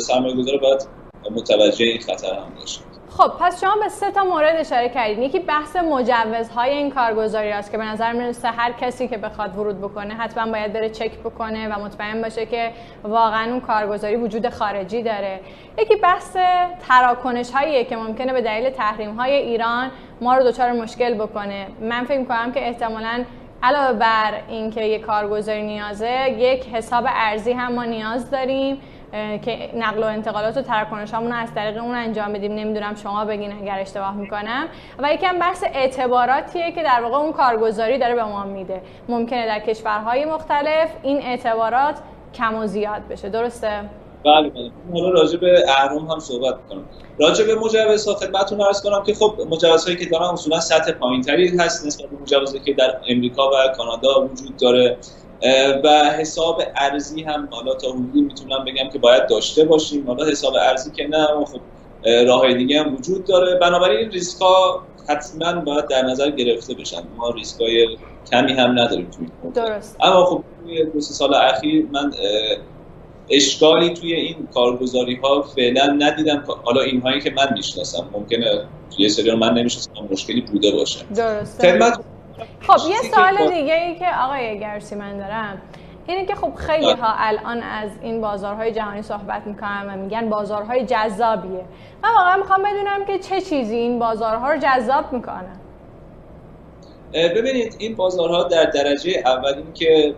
سرمایه 0.00 0.36
گذار 0.36 0.58
باید 0.58 0.80
متوجه 1.30 1.84
این 1.84 2.00
خطر 2.00 2.34
هم 2.34 2.54
باشه. 2.60 2.89
خب 3.20 3.32
پس 3.40 3.60
شما 3.60 3.74
به 3.82 3.88
سه 3.88 4.10
تا 4.10 4.24
مورد 4.24 4.56
اشاره 4.56 4.88
کردید 4.88 5.18
یکی 5.18 5.38
بحث 5.38 5.76
مجوزهای 5.76 6.70
این 6.70 6.90
کارگزاری 6.90 7.50
است 7.50 7.70
که 7.70 7.78
به 7.78 7.84
نظر 7.84 8.12
می‌رسه 8.12 8.48
هر 8.48 8.72
کسی 8.72 9.08
که 9.08 9.18
بخواد 9.18 9.58
ورود 9.58 9.80
بکنه 9.80 10.14
حتما 10.14 10.52
باید 10.52 10.72
بره 10.72 10.90
چک 10.90 11.18
بکنه 11.18 11.68
و 11.68 11.84
مطمئن 11.84 12.22
باشه 12.22 12.46
که 12.46 12.72
واقعا 13.04 13.50
اون 13.50 13.60
کارگزاری 13.60 14.16
وجود 14.16 14.48
خارجی 14.48 15.02
داره. 15.02 15.40
یکی 15.78 15.96
بحث 15.96 16.36
تراکنش 16.88 17.50
هاییه 17.50 17.84
که 17.84 17.96
ممکنه 17.96 18.32
به 18.32 18.42
دلیل 18.42 18.70
تحریم 18.70 19.16
های 19.16 19.32
ایران 19.32 19.90
ما 20.20 20.36
رو 20.36 20.44
دچار 20.44 20.72
مشکل 20.72 21.14
بکنه. 21.14 21.66
من 21.80 22.04
فکر 22.04 22.24
کنم 22.24 22.52
که 22.52 22.66
احتمالاً 22.66 23.24
علاوه 23.62 23.92
بر 23.92 24.32
اینکه 24.48 24.82
یک 24.82 25.00
کارگزاری 25.00 25.62
نیازه 25.62 26.30
یک 26.38 26.68
حساب 26.68 27.04
ارزی 27.08 27.52
هم 27.52 27.72
ما 27.72 27.84
نیاز 27.84 28.30
داریم. 28.30 28.80
که 29.12 29.70
نقل 29.74 30.02
و 30.02 30.06
انتقالات 30.06 30.56
و 30.56 30.62
تراکنش 30.62 31.14
رو 31.14 31.32
از 31.32 31.54
طریق 31.54 31.82
اون 31.82 31.94
انجام 31.94 32.32
بدیم. 32.32 32.52
نمی‌دونم 32.52 32.94
شما 32.94 33.24
بگین 33.24 33.52
اگر 33.62 33.78
اشتباه 33.80 34.16
می‌کنم. 34.16 34.68
و 34.98 35.14
یکم 35.14 35.38
بحث 35.38 35.64
اعتباراتیه 35.74 36.72
که 36.72 36.82
در 36.82 37.00
واقع 37.02 37.16
اون 37.16 37.32
کارگزاری 37.32 37.98
داره 37.98 38.14
به 38.14 38.24
ما 38.24 38.44
میده. 38.44 38.82
ممکنه 39.08 39.46
در 39.46 39.60
کشورهای 39.60 40.24
مختلف 40.24 40.90
این 41.02 41.22
اعتبارات 41.22 41.96
کم 42.34 42.54
و 42.54 42.66
زیاد 42.66 43.08
بشه. 43.10 43.28
درسته؟ 43.28 43.80
بله 44.24 44.50
بله. 44.50 44.70
حالا 44.92 45.10
راجع 45.10 45.38
به 45.38 45.64
اهرم 45.68 46.10
هم 46.10 46.18
صحبت 46.18 46.54
کنم 46.68 46.84
راجع 47.18 47.44
به 47.46 47.54
مجوزها 47.54 48.14
خدمتتون 48.14 48.60
عرض 48.60 48.82
کنم 48.82 49.02
که 49.02 49.14
خب 49.14 49.34
مجوزهایی 49.50 49.98
که 49.98 50.06
دارن 50.06 50.24
اصولا 50.24 50.60
سطح 50.60 50.92
پایینتری 50.92 51.58
هست 51.58 51.86
نسبت 51.86 52.10
به 52.10 52.16
مجوزهایی 52.22 52.64
که 52.64 52.72
در 52.72 53.00
امریکا 53.08 53.50
و 53.50 53.52
کانادا 53.76 54.24
وجود 54.24 54.56
داره. 54.56 54.96
و 55.84 56.10
حساب 56.18 56.62
ارزی 56.76 57.22
هم 57.22 57.48
حالا 57.50 57.74
تا 57.74 57.92
حدودی 57.92 58.20
می‌تونم 58.20 58.64
بگم 58.64 58.90
که 58.92 58.98
باید 58.98 59.26
داشته 59.28 59.64
باشیم. 59.64 60.06
حالا 60.06 60.26
حساب 60.26 60.54
ارزی 60.54 60.90
که 60.90 61.08
نه 61.08 61.26
خب 61.26 61.60
راه 62.26 62.54
دیگه 62.54 62.82
هم 62.82 62.94
وجود 62.94 63.24
داره. 63.24 63.58
بنابراین 63.58 63.98
این 63.98 64.10
ریسک 64.10 64.40
ها 64.40 64.82
حتما 65.08 65.60
باید 65.60 65.88
در 65.88 66.02
نظر 66.02 66.30
گرفته 66.30 66.74
بشن. 66.74 67.02
ما 67.16 67.30
ریسک 67.30 67.60
های 67.60 67.96
کمی 68.32 68.52
هم 68.52 68.70
نداریم 68.70 69.10
توی 69.10 69.52
درست. 69.54 69.96
اما 70.00 70.24
خب 70.24 70.42
توی 70.64 70.84
دو 70.84 71.00
سال 71.00 71.34
اخیر 71.34 71.86
من 71.92 72.12
اشکالی 73.30 73.94
توی 73.94 74.14
این 74.14 74.48
کارگزاری 74.54 75.14
ها 75.22 75.42
فعلا 75.42 75.86
ندیدم. 75.86 76.44
حالا 76.64 76.80
اینهایی 76.80 77.20
که 77.20 77.30
من 77.30 77.48
می‌شناسم. 77.54 78.08
ممکنه 78.12 78.64
توی 78.96 79.08
سری 79.08 79.34
من 79.34 79.54
نمی‌شناسم 79.54 79.92
مشکلی 80.10 80.40
بوده 80.40 80.70
باشه. 80.70 81.00
درسته 81.14 81.72
خدمت 81.72 82.00
خب 82.60 82.90
یه 82.90 83.10
سوال 83.14 83.48
دیگه 83.48 83.74
ای 83.74 83.94
که 83.94 84.06
آقای 84.24 84.60
گرسی 84.60 84.94
من 84.94 85.18
دارم. 85.18 85.62
اینه 86.06 86.26
که 86.26 86.34
خب 86.34 86.54
خیلی 86.54 86.92
ها 86.92 87.14
الان 87.16 87.62
از 87.62 87.90
این 88.02 88.20
بازارهای 88.20 88.72
جهانی 88.72 89.02
صحبت 89.02 89.42
می‌کنن 89.46 89.86
و 89.88 89.96
میگن 89.96 90.28
بازارهای 90.28 90.86
جذابیه. 90.86 91.64
من 92.02 92.10
واقعا 92.16 92.36
می‌خوام 92.36 92.62
بدونم 92.62 93.04
که 93.06 93.18
چه 93.18 93.40
چیزی 93.40 93.76
این 93.76 93.98
بازارها 93.98 94.52
رو 94.52 94.58
جذاب 94.58 95.12
می‌کنن 95.12 95.56
ببینید 97.12 97.76
این 97.78 97.94
بازارها 97.96 98.42
در 98.42 98.64
درجه 98.64 99.22
اول 99.26 99.54
اینکه 99.54 100.14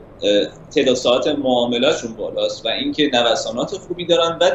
تعداد 0.75 0.95
ساعت 0.95 1.27
معاملاتشون 1.27 2.15
بالاست 2.15 2.67
و 2.67 2.69
اینکه 2.69 3.11
نوسانات 3.13 3.71
خوبی 3.71 4.07
دارن 4.07 4.39
و 4.41 4.51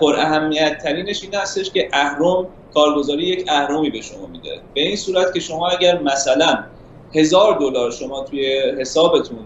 پر 0.00 0.16
اهمیت 0.16 0.78
ترینش 0.78 1.22
این 1.22 1.34
هستش 1.34 1.70
که 1.70 1.88
اهرم 1.92 2.46
کارگزاری 2.74 3.22
یک 3.22 3.44
اهرمی 3.48 3.90
به 3.90 4.00
شما 4.00 4.26
میده. 4.26 4.60
به 4.74 4.80
این 4.80 4.96
صورت 4.96 5.34
که 5.34 5.40
شما 5.40 5.68
اگر 5.68 5.98
مثلا 5.98 6.64
هزار 7.14 7.58
دلار 7.58 7.90
شما 7.90 8.24
توی 8.24 8.60
حسابتون 8.80 9.38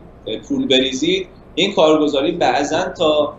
پول 0.49 0.69
بریزید. 0.69 1.29
این 1.55 1.75
کارگزاری 1.75 2.33
بعضا 2.33 2.85
تا 2.85 3.35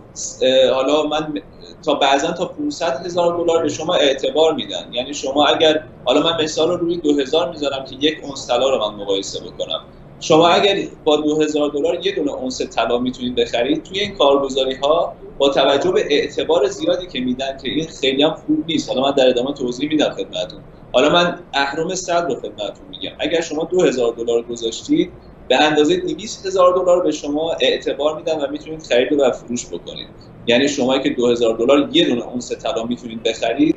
حالا 0.74 1.04
من 1.04 1.42
تا 1.86 1.94
بعضا 1.94 2.32
تا 2.32 2.46
500 2.46 3.06
هزار 3.06 3.38
دلار 3.38 3.64
به 3.64 3.70
شما 3.70 3.94
اعتبار 3.94 4.54
میدن. 4.54 4.90
یعنی 4.92 5.14
شما 5.14 5.46
اگر 5.46 5.84
حالا 6.06 6.20
من 6.22 6.44
مثال 6.44 6.70
رو 6.70 6.78
روی 6.78 6.98
2000 6.98 7.50
می‌ذارم 7.50 7.86
که 7.86 7.96
یک 7.96 8.18
اونس 8.24 8.48
طلا 8.48 8.70
رو 8.70 8.92
من 8.92 8.96
مقایسه 9.02 9.40
بکنم. 9.40 9.82
شما 10.20 10.48
اگر 10.48 10.88
با 11.04 11.18
2000 11.18 11.70
دلار 11.70 12.06
یه 12.06 12.16
دونه 12.16 12.32
اونس 12.32 12.62
طلا 12.62 13.00
می‌تونید 13.00 13.36
بخرید 13.36 13.84
توی 13.84 14.00
این 14.00 14.14
کارگزاری 14.14 14.76
ها 14.76 15.14
با 15.38 15.50
توجه 15.50 15.92
به 15.92 16.06
اعتبار 16.10 16.68
زیادی 16.68 17.08
که 17.08 17.20
میدن 17.20 17.58
که 17.62 17.70
این 17.70 17.88
خیلی 17.88 18.24
هم 18.24 18.34
خوب 18.46 18.64
نیست. 18.68 18.90
حالا 18.90 19.02
من 19.02 19.12
در 19.12 19.30
ادامه 19.30 19.54
توضیح 19.54 19.90
میدم 19.90 20.10
خدمتتون. 20.10 20.60
حالا 20.92 21.10
من 21.10 21.40
اهرم 21.54 21.96
صد 21.96 22.26
رو 22.30 22.36
خدمتتون 22.36 22.88
میگم. 22.90 23.12
اگر 23.20 23.42
شما 23.42 23.64
2000 23.64 24.14
دلار 24.14 24.42
گذاشتید 24.44 25.12
به 25.48 25.56
اندازه 25.56 25.98
200 25.98 26.46
هزار 26.46 26.74
دلار 26.74 27.04
به 27.04 27.12
شما 27.12 27.56
اعتبار 27.62 28.18
میدن 28.18 28.40
و 28.40 28.48
می‌تونید 28.52 28.84
خرید 28.84 29.20
و 29.20 29.32
فروش 29.32 29.68
بکنید. 29.68 30.08
یعنی 30.46 30.68
شما 30.68 30.98
که 30.98 31.10
2000 31.10 31.58
دلار 31.58 31.90
یه 31.92 32.06
دونه 32.06 32.28
اونس 32.28 32.52
طلا 32.52 32.84
می‌تونید 32.84 33.24
بخرید 33.24 33.76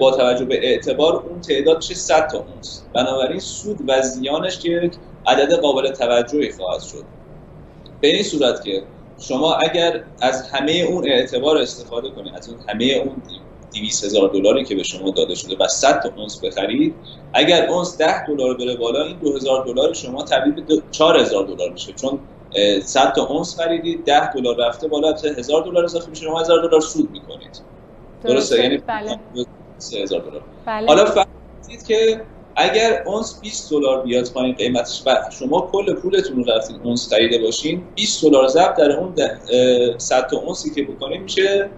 با 0.00 0.10
توجه 0.10 0.44
به 0.44 0.66
اعتبار 0.68 1.16
اون 1.16 1.40
تعداد 1.40 1.78
چه 1.78 1.94
100 1.94 2.28
تا 2.32 2.38
اونس. 2.38 2.82
بنابراین 2.94 3.40
سود 3.40 3.78
و 3.88 4.02
زیانش 4.02 4.58
که 4.58 4.90
عدد 5.26 5.52
قابل 5.52 5.90
توجهی 5.90 6.52
خواهد 6.52 6.80
شد. 6.80 7.04
به 8.00 8.08
این 8.08 8.22
صورت 8.22 8.64
که 8.64 8.82
شما 9.18 9.54
اگر 9.54 10.04
از 10.20 10.50
همه 10.50 10.72
اون 10.72 11.08
اعتبار 11.08 11.58
استفاده 11.58 12.10
کنید 12.10 12.34
از 12.34 12.48
اون 12.48 12.58
همه 12.68 12.84
اون 12.84 13.22
200 13.74 14.04
هزار 14.04 14.28
دلاری 14.28 14.64
که 14.64 14.74
به 14.74 14.82
شما 14.82 15.10
داده 15.10 15.34
شده 15.34 15.56
و 15.60 15.68
100 15.68 16.02
تا 16.02 16.12
اونس 16.16 16.44
بخرید 16.44 16.94
اگر 17.32 17.66
اونس 17.66 17.98
10 17.98 18.26
دلار 18.26 18.56
بره 18.56 18.76
بالا 18.76 19.04
این 19.04 19.18
2000 19.18 19.64
دلار 19.66 19.92
شما 19.92 20.22
تبدیل 20.22 20.64
به 20.64 20.82
4000 20.90 21.46
دلار 21.46 21.70
میشه. 21.72 21.92
چون 21.92 22.18
100 22.82 23.12
تا 23.12 23.26
اونس 23.26 23.60
خریدید 23.60 24.04
10 24.04 24.32
دلار 24.32 24.56
رفته 24.56 24.88
بالا 24.88 25.12
تا 25.12 25.28
1000 25.28 25.64
دلار 25.64 25.84
اضافه 25.84 26.10
میشه 26.10 26.24
شما 26.24 26.40
1000 26.40 26.68
دلار 26.68 26.80
سود 26.80 27.10
می‌کنید. 27.10 27.62
درسته؟ 28.24 28.62
یعنی 28.62 28.78
بله. 28.78 29.18
3000 29.78 30.20
دلار. 30.20 30.42
بله. 30.66 30.86
حالا 30.86 31.04
فرضید 31.04 31.86
که 31.86 32.26
اگر 32.56 33.02
اونس 33.06 33.40
20 33.40 33.70
دلار 33.70 34.02
بیاد 34.02 34.32
پایین 34.32 34.54
قیمتش 34.54 35.02
و 35.06 35.16
شما 35.38 35.60
کل 35.72 35.94
پولتون 35.94 36.44
رو 36.44 36.52
رفتید 36.52 36.76
اونس 36.84 37.12
خریده 37.12 37.38
باشین 37.38 37.82
20 37.94 38.24
دلار 38.24 38.48
ضرب 38.48 38.76
در 38.76 38.92
اون 38.92 39.14
100 39.98 40.26
تا 40.26 40.36
اونسی 40.36 40.74
که 40.74 40.82
بکنید 40.82 41.22
میشه 41.22 41.70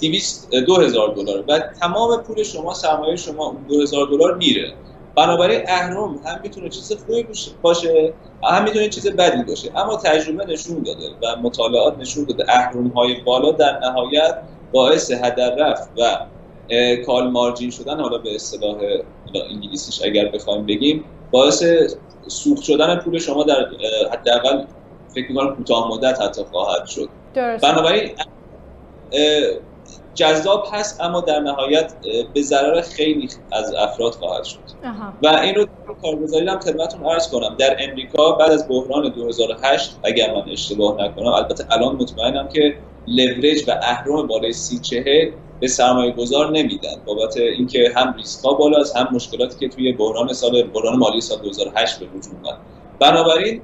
200 0.00 0.50
2000 0.54 1.14
دلار. 1.14 1.44
و 1.48 1.58
تمام 1.80 2.22
پول 2.22 2.42
شما 2.42 2.74
سرمایه 2.74 3.16
شما 3.16 3.46
اون 3.46 3.64
2000 3.68 4.06
دلار 4.06 4.36
میره. 4.36 4.72
بنابراین 5.16 5.60
اهرم 5.68 6.20
هم 6.26 6.40
می‌تونه 6.42 6.68
چیز 6.68 6.92
خوبی 6.92 7.26
باشه 7.62 8.14
هم 8.42 8.64
می‌تونه 8.64 8.88
چیز 8.88 9.06
بدی 9.06 9.42
باشه. 9.42 9.70
اما 9.76 9.96
تجربه 9.96 10.44
نشون 10.44 10.82
داده 10.82 11.06
و 11.22 11.36
مطالعات 11.42 11.98
نشون 11.98 12.24
داده 12.24 12.44
اهرم 12.48 12.88
های 12.88 13.20
بالا 13.20 13.52
در 13.52 13.78
نهایت 13.78 14.42
باعث 14.72 15.10
هدر 15.10 15.54
رفت 15.54 15.90
و 15.98 16.26
کال 17.06 17.30
مارجین 17.30 17.70
شدن 17.70 18.00
حالا 18.00 18.18
به 18.18 18.34
اصطلاح 18.34 18.76
انگلیسیش 19.36 20.02
اگر 20.02 20.28
بخوایم 20.28 20.66
بگیم 20.66 21.04
باعث 21.30 21.64
سوخت 22.28 22.62
شدن 22.62 22.96
پول 22.96 23.18
شما 23.18 23.42
در 23.44 23.66
حداقل 24.12 24.64
فکر 25.14 25.28
می‌کنم 25.28 25.56
کوتاه 25.56 25.90
مدت 25.90 26.20
حتی 26.20 26.44
خواهد 26.44 26.86
شد. 26.86 27.08
بنابراین 27.34 28.10
جذاب 30.14 30.64
هست 30.72 31.00
اما 31.00 31.20
در 31.20 31.40
نهایت 31.40 31.92
به 32.34 32.42
ضرر 32.42 32.80
خیلی 32.80 33.28
از 33.52 33.74
افراد 33.74 34.12
خواهد 34.12 34.44
شد. 34.44 34.58
و 35.22 35.28
این 35.28 35.54
رو 35.54 35.66
کارگزاری 36.02 36.48
هم 36.48 36.60
خدمتتون 36.60 37.06
عرض 37.06 37.28
کنم. 37.28 37.56
در 37.58 37.76
امریکا 37.80 38.32
بعد 38.32 38.50
از 38.50 38.68
بحران 38.68 39.08
2008 39.08 39.98
اگر 40.04 40.34
من 40.34 40.50
اشتباه 40.50 41.04
نکنم 41.04 41.26
البته 41.26 41.64
الان 41.70 41.96
مطمئنم 41.96 42.48
که 42.48 42.74
لورج 43.06 43.64
و 43.68 43.70
اهرم 43.82 44.26
بالای 44.26 44.52
سی 44.52 44.78
چهل 44.78 45.30
به 45.60 45.68
سرمایه 45.68 46.12
گذار 46.12 46.50
نمیدن. 46.50 46.96
بابت 47.04 47.36
اینکه 47.36 47.92
هم 47.96 48.14
ریسک 48.16 48.44
ها 48.44 48.52
بالا 48.52 48.78
هم 48.96 49.08
مشکلاتی 49.12 49.58
که 49.58 49.68
توی 49.68 49.92
بحران 49.92 50.32
سال 50.32 50.62
بحران 50.62 50.98
مالی 50.98 51.20
سال 51.20 51.38
2008 51.38 51.98
به 51.98 52.06
وجود 52.06 52.32
اومد. 52.42 52.58
بنابراین 52.98 53.62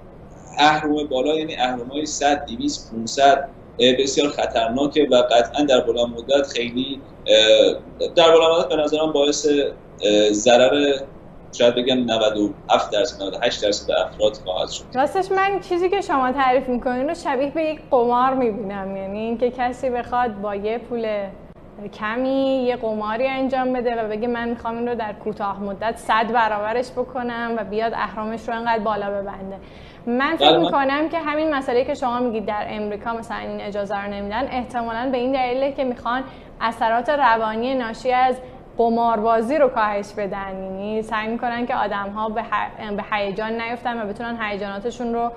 اهرم 0.59 1.07
بالا 1.07 1.35
یعنی 1.39 1.57
اهرم 1.57 1.89
های 1.89 2.07
100 2.07 2.47
200 2.47 2.93
500 2.93 3.49
بسیار 3.79 4.29
خطرناکه 4.29 5.09
و 5.11 5.15
قطعا 5.15 5.65
در 5.65 5.81
بلند 5.81 6.09
مدت 6.09 6.47
خیلی 6.47 7.01
در 8.17 8.31
بلند 8.31 8.51
مدت 8.59 8.69
به 8.69 8.77
نظرم 8.77 9.13
باعث 9.13 9.47
ضرر 10.31 10.99
شاید 11.53 11.75
بگم 11.75 11.99
97 11.99 12.93
درصد 12.93 13.23
98 13.23 13.63
درصد 13.63 13.91
افراد 13.91 14.37
خواهد 14.45 14.69
شد. 14.71 14.85
راستش 14.95 15.33
من 15.33 15.61
چیزی 15.61 15.91
که 15.91 16.01
شما 16.01 16.33
تعریف 16.33 16.69
می‌کنین 16.69 17.09
رو 17.09 17.15
شبیه 17.15 17.51
به 17.51 17.63
یک 17.63 17.81
قمار 17.91 18.35
می‌بینم 18.35 18.97
یعنی 18.97 19.19
اینکه 19.19 19.51
کسی 19.51 19.91
بخواد 19.91 20.41
با 20.41 20.55
یه 20.55 20.79
پول 20.79 21.29
کمی 21.93 22.65
یه 22.67 22.77
قماری 22.77 23.27
انجام 23.27 23.73
بده 23.73 24.05
و 24.05 24.09
بگه 24.09 24.29
من 24.29 24.49
می‌خوام 24.49 24.77
این 24.77 24.89
رو 24.89 24.95
در 24.95 25.13
کوتاه 25.13 25.63
مدت 25.63 25.97
صد 25.97 26.33
برابرش 26.33 26.91
بکنم 26.91 27.55
و 27.59 27.65
بیاد 27.65 27.93
اهرامش 27.95 28.49
رو 28.49 28.55
انقدر 28.55 28.79
بالا 28.79 29.11
ببنده. 29.11 29.57
من 30.07 30.37
فکر 30.37 30.59
می‌کنم 30.59 31.09
که 31.09 31.19
همین 31.19 31.55
مسئله 31.55 31.85
که 31.85 31.95
شما 31.95 32.19
میگید 32.19 32.47
در 32.47 32.67
امریکا 32.69 33.13
مثلا 33.13 33.37
این 33.37 33.61
اجازه 33.61 34.05
رو 34.05 34.13
نمیدن 34.13 34.49
احتمالا 34.51 35.09
به 35.11 35.19
این 35.19 35.33
دلیله 35.33 35.73
که 35.73 35.85
می‌خوان 35.85 36.25
اثرات 36.61 37.09
روانی 37.09 37.75
ناشی 37.75 38.13
از 38.13 38.37
قماربازی 38.79 39.59
رو 39.59 39.69
کاهش 39.69 40.13
بدن. 40.13 40.63
یعنی 40.63 41.03
سعی 41.03 41.29
می‌کنن 41.29 41.67
که 41.67 41.75
آدم 41.75 42.11
ها 42.11 42.29
به 42.29 42.45
هیجان 43.13 43.61
نیفتن 43.61 44.03
و 44.03 44.07
بتونن 44.07 44.39
هیجاناتشون 44.43 45.15
رو 45.15 45.31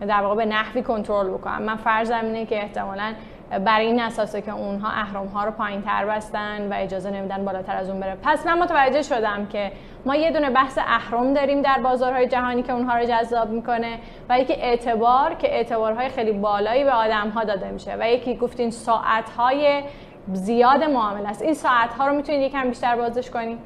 در 0.00 0.22
واقع 0.22 0.34
به 0.34 0.46
نحوی 0.46 0.82
کنترل 0.82 1.28
بکنن. 1.28 1.62
من 1.62 1.76
فرض 1.76 2.10
اینه 2.10 2.46
که 2.46 2.56
احتمالا 2.56 3.12
برای 3.50 3.86
این 3.86 4.00
اساسه 4.00 4.42
که 4.42 4.52
اونها 4.52 4.88
اهرام 4.88 5.26
ها 5.26 5.44
رو 5.44 5.50
پایین 5.50 5.82
تر 5.82 6.06
بستن 6.06 6.72
و 6.72 6.74
اجازه 6.76 7.10
نمیدن 7.10 7.44
بالاتر 7.44 7.76
از 7.76 7.90
اون 7.90 8.00
بره. 8.00 8.16
پس 8.22 8.46
من 8.46 8.58
متوجه 8.58 9.02
شدم 9.02 9.46
که 9.46 9.72
ما 10.06 10.16
یه 10.16 10.30
دونه 10.32 10.50
بحث 10.50 10.78
اهرام 10.78 11.34
داریم 11.34 11.62
در 11.62 11.78
بازارهای 11.82 12.28
جهانی 12.28 12.62
که 12.62 12.72
اونها 12.72 12.98
رو 12.98 13.04
جذاب 13.04 13.50
می‌کنه 13.50 13.98
و 14.28 14.40
یکی 14.40 14.52
اعتبار 14.52 15.34
که 15.34 15.54
اعتبارهای 15.54 16.08
خیلی 16.08 16.32
بالایی 16.32 16.84
به 16.84 16.92
آدم 16.92 17.28
ها 17.28 17.44
داده 17.44 17.70
میشه 17.70 17.96
و 18.00 18.10
یکی 18.10 18.36
گفتین 18.36 18.70
ساعت 18.70 19.30
های 19.30 19.82
زیاد 20.32 20.84
معامله 20.84 21.28
است. 21.28 21.42
این 21.42 21.54
ساعت 21.54 21.92
ها 21.92 22.06
رو 22.06 22.14
می‌تونید 22.14 22.42
یکم 22.42 22.68
بیشتر 22.68 22.96
بازش 22.96 23.30
کنیم 23.30 23.58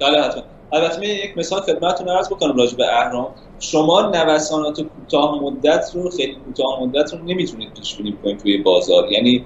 بله 0.00 0.22
حتما. 0.22 0.42
البته 0.72 1.06
یک 1.06 1.38
مثال 1.38 1.60
خدمتتون 1.60 2.08
عرض 2.08 2.28
بکنم 2.28 2.56
راجع 2.56 2.76
به 2.76 2.98
اهرام. 2.98 3.28
شما 3.58 4.02
نوسانات 4.02 4.80
کوتاه 5.10 5.42
مدت 5.42 5.90
رو 5.94 6.10
خیلی 6.10 6.34
کوتاه 6.34 6.82
مدت 6.82 7.14
رو 7.14 7.18
نمی‌تونید 7.18 7.74
پیش 7.74 7.96
بینی 7.96 8.18
کنید 8.22 8.38
توی 8.38 8.58
بازار. 8.58 9.12
یعنی 9.12 9.44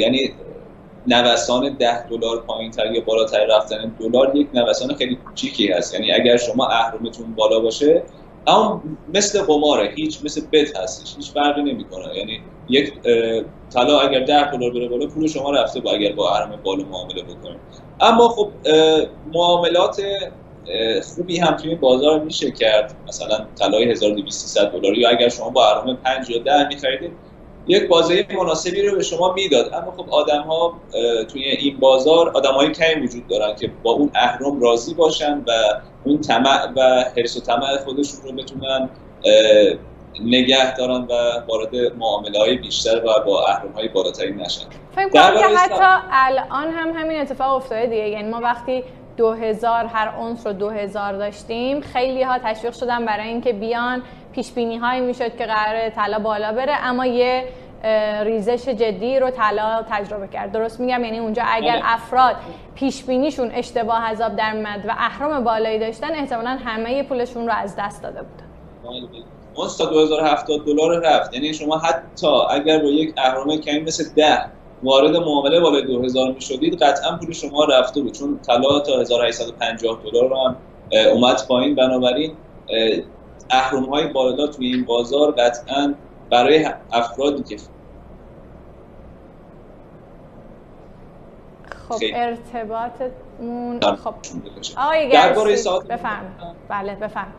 یعنی 0.00 0.34
نوسان 1.06 1.76
10 1.76 2.06
دلار 2.06 2.40
پایینتر 2.46 2.92
یا 2.92 3.00
بالاتر 3.00 3.46
رفتن 3.46 3.96
دلار 4.00 4.36
یک 4.36 4.48
نوسان 4.54 4.94
خیلی 4.94 5.16
کوچیکی 5.16 5.66
هست. 5.72 5.94
یعنی 5.94 6.12
اگر 6.12 6.36
شما 6.36 6.66
اهرامتون 6.66 7.34
بالا 7.34 7.60
باشه 7.60 8.02
اما 8.46 8.82
مثل 9.14 9.42
قماره 9.42 9.92
هیچ 9.96 10.24
مثل 10.24 10.40
بت 10.52 10.76
هستش 10.76 11.16
هیچ 11.16 11.32
فرقی 11.32 11.62
نمی‌کنه. 11.62 12.16
یعنی 12.16 12.40
یک 12.68 12.92
طلا 13.74 13.98
اگر 14.00 14.20
10 14.20 14.50
دلار 14.50 14.70
بره 14.70 14.88
بالا 14.88 15.06
پول 15.06 15.26
شما 15.26 15.50
رفته 15.50 15.80
با 15.80 15.92
اگر 15.92 16.12
با 16.12 16.30
اهرام 16.30 16.60
بالا 16.62 16.84
معامله 16.84 17.22
بکنید. 17.22 17.60
اما 18.00 18.28
خب 18.28 18.52
معاملات 19.32 20.00
خوبی 21.16 21.38
هم 21.38 21.56
توی 21.56 21.74
بازار 21.74 22.20
میشه 22.20 22.50
کرد. 22.50 22.94
مثلا 23.08 23.46
طلای 23.58 23.90
1200 23.90 24.58
دلاری 24.58 25.00
یا 25.00 25.08
اگر 25.08 25.28
شما 25.28 25.50
با 25.50 25.66
اهرام 25.66 25.96
5 25.96 26.30
یا 26.30 26.38
10 26.38 26.68
میخریدید 26.68 27.12
یک 27.66 27.88
بازه 27.88 28.26
مناسبی 28.38 28.82
رو 28.82 28.96
به 28.96 29.02
شما 29.02 29.32
می‌داد. 29.32 29.74
اما 29.74 29.90
خب 29.96 30.10
آدم 30.10 30.42
ها 30.42 30.80
توی 31.32 31.44
این 31.44 31.78
بازار 31.78 32.28
آدم 32.28 32.52
های 32.52 32.72
کمی 32.72 33.06
وجود 33.06 33.26
دارن 33.26 33.56
که 33.56 33.70
با 33.82 33.90
اون 33.90 34.10
اهرام 34.14 34.60
راضی 34.60 34.94
باشن 34.94 35.38
و 35.46 35.52
اون 36.04 36.20
طمع 36.20 36.72
و 36.76 37.04
حرس 37.16 37.36
و 37.36 37.40
طمع 37.40 37.76
خودشون 37.76 38.20
رو 38.24 38.32
بتونن 38.32 38.88
نگه 40.24 40.76
دارن 40.76 41.00
و 41.00 41.14
وارد 41.48 41.76
معامله 41.98 42.38
های 42.38 42.56
بیشتر 42.56 42.96
و 43.04 43.24
با 43.26 43.46
اهرام 43.46 43.72
های 43.72 43.88
بالاتری 43.88 44.32
نشن. 44.32 44.64
فکر 44.94 45.08
کنم 45.08 45.38
که 45.38 45.58
حتی 45.58 46.04
الان 46.10 46.70
هم 46.70 46.92
همین 46.96 47.20
اتفاق 47.20 47.56
افتاده 47.56 47.86
دیگه. 47.86 48.08
یعنی 48.08 48.30
ما 48.30 48.40
وقتی 48.40 48.84
2000 49.18 49.86
هر 49.86 50.14
اونس 50.18 50.46
رو 50.46 50.52
2000 50.52 51.12
داشتیم. 51.12 51.80
خیلی 51.80 52.22
ها 52.22 52.38
تشویق 52.38 52.72
شدن 52.72 53.04
برای 53.06 53.28
اینکه 53.28 53.52
بیان. 53.52 54.02
پیش 54.32 54.52
بینی 54.52 54.76
هایی 54.76 55.00
می‌شد 55.00 55.36
که 55.36 55.46
قرار 55.46 55.88
طلا 55.88 56.18
بالا 56.18 56.52
بره 56.52 56.72
اما 56.82 57.06
یه 57.06 57.44
ریزش 58.22 58.68
جدی 58.68 59.18
رو 59.18 59.30
طلا 59.30 59.84
تجربه 59.90 60.28
کرد. 60.28 60.52
درست 60.52 60.80
میگم؟ 60.80 61.04
یعنی 61.04 61.18
اونجا 61.18 61.42
اگر 61.46 61.72
بله. 61.72 61.94
افراد 61.94 62.36
پیش 62.74 63.04
بینیشون 63.04 63.50
اشتباه 63.54 64.10
حساب 64.10 64.36
در 64.36 64.52
مد 64.52 64.84
و 64.88 64.94
اهرام 64.98 65.44
بالایی 65.44 65.78
داشتن 65.78 66.14
احتمالاً 66.14 66.58
همه 66.64 67.02
پولشون 67.02 67.46
رو 67.46 67.52
از 67.52 67.76
دست 67.78 68.02
داده 68.02 68.22
بودن 68.22 68.44
اون 69.54 69.68
تا 69.78 69.84
2070 69.84 70.66
دلار 70.66 71.00
رفت. 71.06 71.34
یعنی 71.34 71.54
شما 71.54 71.78
حتی 71.78 72.26
اگر 72.50 72.78
با 72.78 72.88
یک 72.88 73.14
اهرام 73.16 73.56
کمی 73.56 73.80
مثل 73.80 74.04
10 74.16 74.44
وارد 74.82 75.16
معامله 75.16 75.60
بالای 75.60 75.82
2000 75.82 76.32
می‌شدید 76.32 76.82
قطعا 76.82 77.18
پول 77.18 77.32
شما 77.32 77.64
رفته 77.64 78.00
بود. 78.00 78.12
چون 78.12 78.40
طلا 78.46 78.80
تا 78.80 79.00
1850 79.00 80.02
دلار 80.04 80.32
هم 80.32 80.56
اومد 81.12 81.46
پایین. 81.48 81.74
بنابراین 81.74 82.36
اهرم 83.50 83.84
های 83.84 84.06
بالا 84.06 84.46
توی 84.46 84.66
این 84.66 84.84
بازار 84.84 85.32
قطعا 85.32 85.94
برای 86.30 86.68
افرادی 86.92 87.42
که 87.42 87.56
خب 91.88 92.00
ارتباطمون 92.14 93.80
خب. 93.80 94.14
آقای 94.76 95.56
ساعت 95.56 95.86
بفهم 95.86 96.56
بله 96.68 96.94
بفهم 96.94 97.32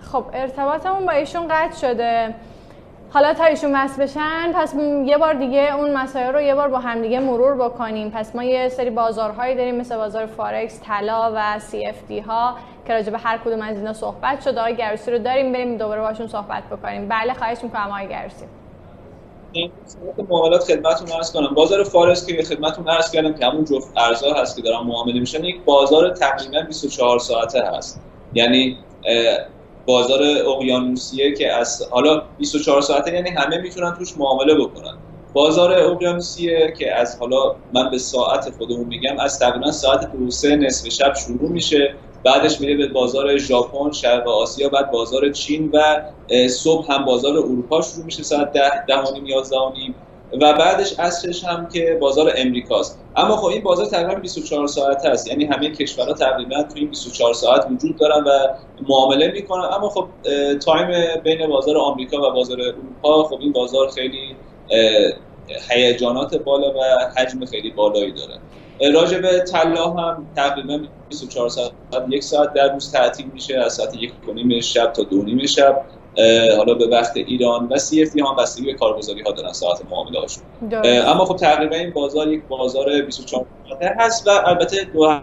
خب 0.00 0.24
ارتباطمون 0.32 1.06
با 1.06 1.12
ایشون 1.12 1.48
قطع 1.50 1.76
شده. 1.80 2.34
حالا 3.14 3.34
تا 3.34 3.44
ایشون 3.44 3.76
وصل 3.76 4.02
بشن 4.02 4.52
پس 4.54 4.74
یه 5.06 5.18
بار 5.18 5.34
دیگه 5.34 5.76
اون 5.76 5.96
مسائل 5.96 6.32
رو 6.32 6.40
یه 6.40 6.54
بار 6.54 6.68
با 6.68 6.78
همدیگه 6.78 7.20
مرور 7.20 7.54
بکنیم. 7.68 8.10
پس 8.10 8.36
ما 8.36 8.44
یه 8.44 8.68
سری 8.68 8.90
بازارهایی 8.90 9.54
داریم 9.54 9.74
مثل 9.74 9.96
بازار 9.96 10.26
فارکس 10.26 10.80
طلا 10.86 11.32
و 11.34 11.58
CFD 11.58 12.20
ها 12.20 12.56
که 12.86 12.92
راجع 12.92 13.10
به 13.10 13.18
هر 13.18 13.38
کدوم 13.38 13.60
از 13.60 13.76
اینا 13.76 13.92
صحبت 13.92 14.40
شد 14.40 14.58
آقای 14.58 14.76
گرسی 14.76 15.10
رو 15.10 15.18
داریم 15.18 15.52
بریم 15.52 15.76
دوباره 15.76 16.00
باشون 16.00 16.26
صحبت 16.26 16.62
بکنیم. 16.70 17.08
بله 17.08 17.34
خواهش 17.34 17.58
می‌کنم 17.62 17.90
آقای 17.90 18.08
گرسی. 18.08 18.44
معاملات 20.28 20.64
خدمتتون 20.64 21.08
عرض 21.08 21.32
کنم. 21.32 21.54
بازار 21.54 21.84
فارکس 21.84 22.26
که 22.26 22.42
خدمتتون 22.42 22.88
عرض 22.88 23.10
کردم 23.10 23.34
که 23.34 23.46
همون 23.46 23.64
جفت 23.64 23.98
ارزها 23.98 24.40
هست 24.40 24.56
که 24.56 24.62
دارن 24.62 24.86
معامله 24.86 25.20
میشن 25.20 25.44
یک 25.44 25.64
بازار 25.64 26.10
تقریبا 26.10 26.60
24 26.66 27.18
ساعته 27.18 27.62
هست. 27.62 28.02
یعنی 28.32 28.78
بازار 29.86 30.22
اقیانوسیه 30.46 31.34
که 31.34 31.52
از 31.52 31.82
حالا 31.90 32.22
24 32.38 32.80
ساعته 32.80 33.14
یعنی 33.14 33.30
همه 33.30 33.58
می‌تونن 33.58 33.94
توش 33.98 34.18
معامله 34.18 34.54
بکنن. 34.54 34.98
بازار 35.32 35.72
اقیانوسیه 35.72 36.74
که 36.78 36.94
از 37.00 37.16
حالا 37.20 37.56
من 37.72 37.90
به 37.90 37.98
ساعت 37.98 38.50
خودمون 38.50 38.86
میگم 38.86 39.18
از 39.18 39.38
تقریبا 39.38 39.72
ساعت 39.72 40.12
دو 40.12 40.30
سه 40.30 40.56
نصف 40.56 40.88
شب 40.88 41.14
شروع 41.26 41.50
میشه. 41.50 41.94
بعدش 42.24 42.60
میره 42.60 42.76
به 42.76 42.88
بازار 42.88 43.38
ژاپن 43.38 43.92
شرق 43.92 44.28
آسیا 44.28 44.68
بعد 44.68 44.90
بازار 44.90 45.30
چین 45.32 45.70
و 45.74 46.02
صبح 46.48 46.92
هم 46.92 47.04
بازار 47.04 47.38
اروپا 47.38 47.82
شروع 47.82 48.04
میشه. 48.04 48.22
ساعت 48.22 48.52
ده 48.52 48.70
ده 48.88 48.98
و 48.98 49.12
نیم 49.14 49.26
یازده 49.26 49.56
و 50.40 50.52
بعدش 50.52 50.94
اصلش 50.98 51.44
هم 51.44 51.68
که 51.68 51.98
بازار 52.00 52.32
امریکاست 52.36 53.04
اما 53.16 53.36
خب 53.36 53.44
این 53.44 53.62
بازار 53.62 53.86
تقریبا 53.86 54.14
24 54.14 54.66
ساعت 54.66 55.06
هست 55.06 55.28
یعنی 55.28 55.44
همه 55.44 55.70
کشورها 55.70 56.12
تقریبا 56.12 56.62
تو 56.62 56.74
این 56.74 56.88
24 56.88 57.34
ساعت 57.34 57.66
وجود 57.70 57.98
دارن 57.98 58.24
و 58.24 58.30
معامله 58.88 59.28
می‌کنن. 59.32 59.64
اما 59.72 59.88
خب 59.88 60.08
time 60.64 60.88
بین 61.24 61.46
بازار 61.46 61.76
آمریکا 61.76 62.30
و 62.30 62.34
بازار 62.34 62.60
اروپا 62.60 63.24
خب 63.24 63.38
این 63.40 63.52
بازار 63.52 63.88
خیلی 63.88 64.36
هیجانات 65.70 66.36
بالا 66.36 66.70
و 66.74 66.80
حجم 67.16 67.44
خیلی 67.44 67.70
بالایی 67.70 68.12
داره. 68.12 68.40
راجع 68.94 69.18
به 69.18 69.44
طلا 69.52 69.90
هم 69.90 70.32
تقریبا 70.36 70.80
24 71.08 71.48
ساعت 71.48 71.72
یک 72.10 72.22
ساعت 72.22 72.52
در 72.52 72.72
روز 72.72 72.92
تعطیل 72.92 73.26
میشه. 73.32 73.58
از 73.58 73.74
ساعت 73.74 73.94
یک 73.94 74.12
نیم 74.34 74.60
شب 74.60 74.92
تا 74.92 75.02
دو 75.02 75.22
نیم 75.22 75.46
شب. 75.46 75.86
حالا 76.56 76.74
به 76.74 76.86
وقت 76.86 77.16
ایران 77.16 77.68
و 77.68 77.78
CFD 77.78 78.08
هم 78.16 78.36
بستگی 78.36 78.66
به 78.66 78.74
کارگزاری 78.74 79.22
ها 79.22 79.32
دارن 79.32 79.52
ساعت 79.52 79.78
معامله 79.90 80.20
هاشون. 80.20 80.44
اما 81.06 81.24
خب 81.24 81.36
تقریبا 81.36 81.76
این 81.76 81.92
بازار 81.92 82.32
یک 82.32 82.46
بازار 82.48 83.02
24 83.02 83.46
ساعته 83.68 83.94
هست 83.98 84.26
و 84.26 84.30
البته 84.46 84.76
دو 84.94 85.22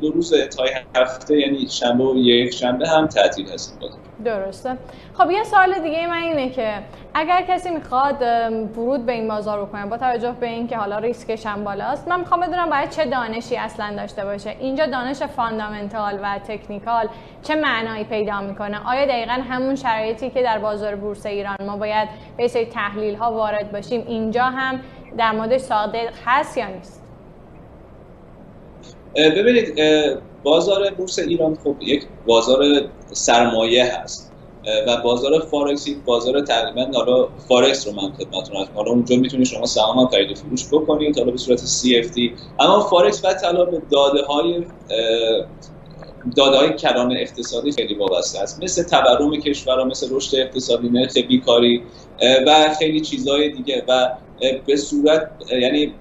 دو 0.00 0.10
روز 0.10 0.32
انتهای 0.32 0.70
هفته 0.96 1.38
یعنی 1.38 1.68
شنبه 1.68 2.04
و 2.04 2.16
یک 2.16 2.54
شنبه 2.54 2.88
هم 2.88 3.06
تعطیل 3.06 3.52
هست 3.52 3.78
درسته. 4.24 4.76
خب 5.14 5.30
یه 5.30 5.44
سوال 5.44 5.78
دیگه 5.78 6.06
من 6.06 6.22
اینه 6.22 6.50
که 6.50 6.74
اگر 7.14 7.42
کسی 7.48 7.70
می‌خواد 7.70 8.22
ورود 8.76 9.06
به 9.06 9.12
این 9.12 9.28
بازار 9.28 9.64
بکنه 9.64 9.86
با 9.86 9.96
توجه 9.96 10.32
به 10.32 10.46
اینکه 10.46 10.76
حالا 10.76 10.98
ریسکش 10.98 11.46
هم 11.46 11.64
بالاست 11.64 12.08
من 12.08 12.20
می‌خوام 12.20 12.40
بدونم 12.40 12.70
باید 12.70 12.90
چه 12.90 13.04
دانشی 13.04 13.56
اصلا 13.56 13.94
داشته 13.96 14.24
باشه؟ 14.24 14.56
اینجا 14.60 14.86
دانش 14.86 15.22
fundamental 15.22 16.18
و 16.22 16.38
technical 16.48 17.08
چه 17.42 17.54
معنایی 17.54 18.04
پیدا 18.04 18.40
می‌کنه؟ 18.40 18.88
آیا 18.88 19.06
دقیقا 19.06 19.32
همون 19.32 19.74
شرایطی 19.74 20.30
که 20.30 20.42
در 20.42 20.58
بازار 20.58 20.96
بورس 20.96 21.26
ایران 21.26 21.56
ما 21.66 21.76
باید 21.76 22.08
یه 22.36 22.48
سری 22.48 22.66
تحلیل 22.66 23.14
ها 23.14 23.32
وارد 23.32 23.72
باشیم 23.72 24.04
اینجا 24.06 24.44
هم 24.44 24.80
در 25.18 25.32
موردش 25.32 25.60
صادق 25.60 26.08
هست 26.26 26.58
یا 26.58 26.66
نیست؟ 26.66 26.99
ببینید 29.16 29.74
بازار 30.42 30.90
بورس 30.90 31.18
ایران 31.18 31.58
خب 31.64 31.76
یک 31.80 32.02
بازار 32.26 32.64
سرمایه 33.12 33.94
هست. 33.94 34.30
و 34.86 34.96
بازار 34.96 35.40
فارکس 35.40 35.88
یک 35.88 35.96
بازار 36.04 36.40
تقریبا 36.40 36.90
حالا 36.94 37.28
فارکس 37.48 37.86
رو 37.86 37.92
من 37.92 38.12
خدمتتون 38.12 38.56
هستم 38.56 38.72
حالا 38.74 38.90
اونجا 38.90 39.16
می‌تونید 39.16 39.46
شما 39.46 39.66
سهام 39.66 39.98
هم 39.98 40.06
خرید 40.06 40.30
و 40.30 40.34
فروش 40.34 40.68
بکنید 40.72 41.18
حالا 41.18 41.30
به 41.30 41.38
صورت 41.38 41.60
CFD 41.60 42.20
اما 42.58 42.80
فارکس 42.80 43.20
بعد 43.20 43.40
طلا 43.40 43.64
به 43.64 43.82
داده 43.90 44.22
های 44.22 44.64
داده 46.36 46.56
های 46.56 46.72
کلان 46.72 47.16
اقتصادی 47.16 47.72
خیلی 47.72 47.94
وابسته 47.94 48.40
است. 48.40 48.62
مثل 48.62 48.82
تورم 48.82 49.40
کشورها 49.40 49.84
مثل 49.84 50.06
رشد 50.10 50.36
اقتصادی 50.36 50.88
نرخ 50.88 51.16
بیکاری 51.16 51.82
و 52.46 52.74
خیلی 52.78 53.00
چیزهای 53.00 53.48
دیگه. 53.48 53.84
و 53.88 54.10
به 54.66 54.76
صورت 54.76 55.30
یعنی 55.60 55.94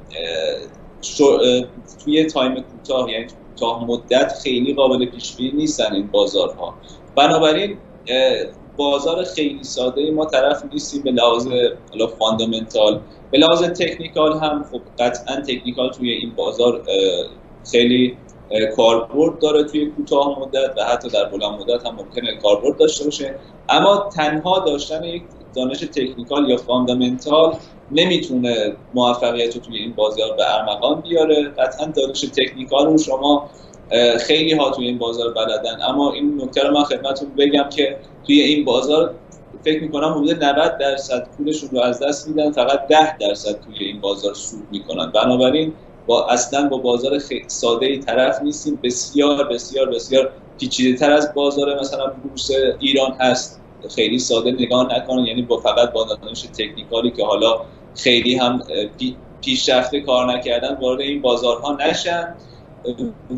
توی 2.04 2.26
time 2.26 2.62
کوتاه 2.62 3.12
یعنی 3.12 3.28
کوتاه 3.28 3.86
مدت 3.86 4.34
خیلی 4.44 4.74
قابل 4.74 5.06
پیش 5.06 5.36
بینی 5.36 5.52
نیستن 5.52 5.94
این 5.94 6.08
بازارها. 6.08 6.74
بنابراین 7.16 7.78
بازار 8.78 9.24
خیلی 9.24 9.64
ساده 9.64 10.12
ما 10.12 10.26
طرف 10.26 10.64
نیستیم 10.74 11.04
به 11.04 11.12
لحاظ 11.12 11.48
fundamental 12.20 13.02
به 13.32 13.38
لحاظ 13.38 13.64
technical 13.64 14.38
هم 14.38 14.66
خب 14.72 14.82
قطعا 15.00 15.42
technical 15.42 15.92
توی 15.92 16.12
این 16.12 16.36
بازار 16.36 16.84
خیلی 17.72 18.18
کاربرد 18.76 19.40
داره 19.40 19.64
توی 19.64 19.92
کوتاه 19.92 20.40
مدت 20.40 20.74
و 20.78 20.84
حتی 20.84 21.10
در 21.10 21.26
بلند 21.26 21.62
مدت 21.62 21.86
هم 21.86 21.96
ممکنه 21.96 22.36
کاربرد 22.36 22.78
داشته 22.78 23.06
باشه. 23.06 23.40
اما 23.70 24.10
تنها 24.16 24.60
داشتن 24.60 25.04
یک 25.04 25.24
دانش 25.56 25.80
تکنیکال 25.80 26.50
یا 26.50 26.58
فاندامنتال 26.58 27.54
نمی‌تونه 27.92 28.74
موفقیت 28.94 29.56
رو 29.56 29.62
توی 29.62 29.78
این 29.78 29.94
بازار 29.94 30.36
به 30.38 30.56
ارمغان 30.56 31.02
بیاره. 31.02 31.44
قطعا 31.44 31.86
دانش 31.86 32.22
تکنیکال 32.22 32.86
رو 32.86 32.98
شما 32.98 33.50
خیلی 34.20 34.54
ها 34.54 34.72
توی 34.72 34.86
این 34.86 34.98
بازار 34.98 35.34
بلدن. 35.34 35.78
اما 35.88 36.14
این 36.14 36.42
نکته 36.42 36.64
رو 36.64 36.74
من 36.74 36.84
خدمتتون 36.84 37.30
بگم 37.38 37.70
که 37.70 37.98
توی 38.28 38.42
این 38.42 38.66
بازار 38.66 39.16
فکر 39.64 39.82
می‌کنم 39.82 40.14
حدود 40.14 40.44
90 40.44 40.78
درصد 40.78 41.28
پولشون 41.38 41.70
رو 41.70 41.80
از 41.80 42.00
دست 42.00 42.28
میدن. 42.28 42.52
فقط 42.52 42.88
10 42.88 43.18
درصد 43.18 43.60
توی 43.62 43.86
این 43.86 44.02
بازار 44.02 44.34
سود 44.34 44.68
می‌کنن. 44.72 45.12
بنابراین 45.12 45.74
با 46.08 46.28
اصلا 46.28 46.70
با 46.70 46.78
بازار 46.78 47.20
ساده 47.48 47.86
ای 47.86 47.98
طرف 47.98 48.42
نیستیم. 48.42 48.80
بسیار 48.84 49.48
بسیار 49.48 49.90
بسیار 49.90 50.32
پیچیده 50.60 50.98
تر 50.98 51.12
از 51.12 51.34
بازار 51.34 51.80
مثلا 51.80 52.08
بورس 52.08 52.52
ایران 52.80 53.12
هست. 53.20 53.62
خیلی 53.96 54.20
ساده 54.20 54.52
نگاه 54.52 54.96
نکنن 54.96 55.26
یعنی 55.26 55.42
با 55.42 55.58
فقط 55.58 55.92
با 55.92 56.04
دانش 56.04 56.42
تکنیکالی 56.42 57.12
که 57.12 57.26
حالا 57.26 57.62
خیلی 58.04 58.36
هم 58.36 58.62
پیشرفته 59.42 60.02
کار 60.02 60.34
نکردن 60.34 60.76
وارد 60.76 61.02
این 61.02 61.22
بازارها 61.22 61.76
نشن. 61.76 62.36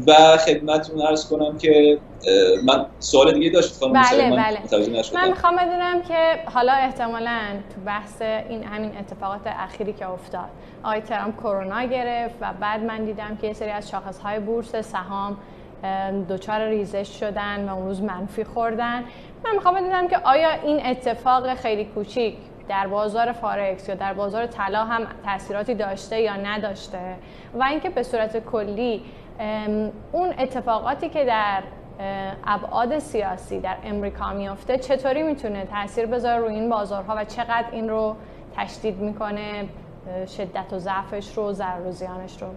و 0.08 0.38
خدمتتون 0.38 1.02
ارز 1.02 1.30
کنم 1.30 1.58
که 1.58 1.98
من 2.66 2.86
سوال 3.00 3.34
دیگه 3.34 3.50
داشت 3.50 3.80
بله 3.80 4.32
بله. 4.32 4.60
من 5.14 5.30
می‌خوام 5.30 5.56
بدونم 5.56 6.02
که 6.02 6.40
حالا 6.54 6.74
احتمالا 6.74 7.40
تو 7.76 7.82
بحث 7.86 8.22
این 8.22 8.64
همین 8.64 8.98
اتفاقات 8.98 9.42
اخیری 9.46 9.94
که 9.94 10.10
افتاد 10.10 10.50
آقای 10.84 11.02
ترامپ 11.02 11.38
کرونا 11.40 11.84
گرفت 11.84 12.36
و 12.42 12.54
بعد 12.60 12.84
من 12.84 13.06
دیدم 13.06 13.38
که 13.42 13.48
یه 13.48 13.54
سری 13.54 13.70
از 13.70 13.90
شاخصهای 13.90 14.40
بورس 14.40 14.76
سهام 14.76 15.38
دچار 16.30 16.70
ریزش 16.70 17.20
شدن 17.20 17.70
و 17.70 17.76
اون 17.76 17.88
روز 17.88 18.02
منفی 18.02 18.44
خوردن. 18.44 19.04
من 19.46 19.56
می‌خوام 19.56 19.76
بدونم 19.76 20.08
که 20.08 20.18
آیا 20.18 20.52
این 20.52 20.86
اتفاق 20.86 21.54
خیلی 21.54 21.86
کوچیک 21.86 22.36
در 22.68 22.88
بازار 22.88 23.32
فارکس 23.32 23.90
یا 23.90 23.96
در 23.96 24.14
بازار 24.14 24.46
طلا 24.46 24.86
هم 24.86 25.08
تاثیراتی 25.26 25.76
داشته 25.76 26.22
یا 26.22 26.36
نداشته؟ 26.36 27.16
و 27.54 27.64
اینکه 27.64 27.90
به 27.90 28.04
صورت 28.04 28.46
کلی 28.46 29.02
اون 30.12 30.34
اتفاقاتی 30.40 31.10
که 31.10 31.26
در 31.26 31.64
ابعاد 32.48 33.00
سیاسی 33.00 33.60
در 33.60 33.78
امریکا 33.84 34.34
میفته 34.34 34.78
چطوری 34.78 35.24
می‌تونه 35.24 35.66
تاثیر 35.66 36.06
بذاره 36.06 36.42
روی 36.42 36.54
این 36.54 36.70
بازارها 36.70 37.16
و 37.18 37.26
چقدر 37.26 37.66
این 37.72 37.90
رو 37.90 38.16
تشدید 38.58 38.98
می‌کنه 38.98 39.66
شدت 40.38 40.74
و 40.74 40.80
ضعفش 40.80 41.38
رو 41.38 41.54
ضرر 41.54 41.88
و 41.88 41.92
زیانش 41.92 42.42
رو؟ 42.42 42.48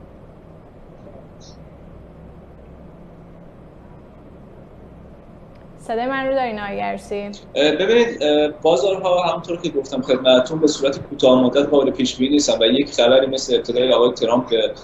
صدای 5.86 6.06
من 6.06 6.26
رو 6.26 6.34
دارین 6.34 6.60
آگرسی 6.60 7.30
ببینید 7.54 8.18
بازارها 8.62 9.22
همونطور 9.22 9.60
که 9.60 9.68
گفتم 9.68 10.02
خدمتتون 10.02 10.60
به 10.60 10.66
صورت 10.66 10.98
کوتاه 10.98 11.44
مدت 11.44 11.66
قابل 11.66 11.90
پیش 11.90 12.16
بینی 12.16 12.32
نیستن 12.32 12.62
و 12.62 12.66
یک 12.66 12.92
خبری 12.92 13.26
مثل 13.26 13.54
ابتدای 13.54 13.92
آقای 13.92 14.12
ترامپ 14.12 14.50
که 14.50 14.74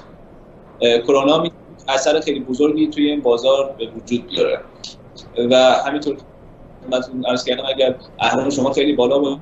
کرونا 0.81 1.45
اثر 1.89 2.21
خیلی 2.21 2.41
بزرگی 2.41 2.89
توی 2.89 3.11
این 3.11 3.21
بازار 3.21 3.75
به 3.79 3.87
وجود 3.87 4.27
بیاره 4.27 4.61
و 5.51 5.55
همینطور 5.87 6.17
من 6.91 7.03
عرض 7.27 7.45
کردم 7.45 7.65
اگر 7.69 7.95
اهرام 8.19 8.51
شما 8.51 8.73
خیلی 8.73 8.93
بالا 8.93 9.19
با 9.19 9.39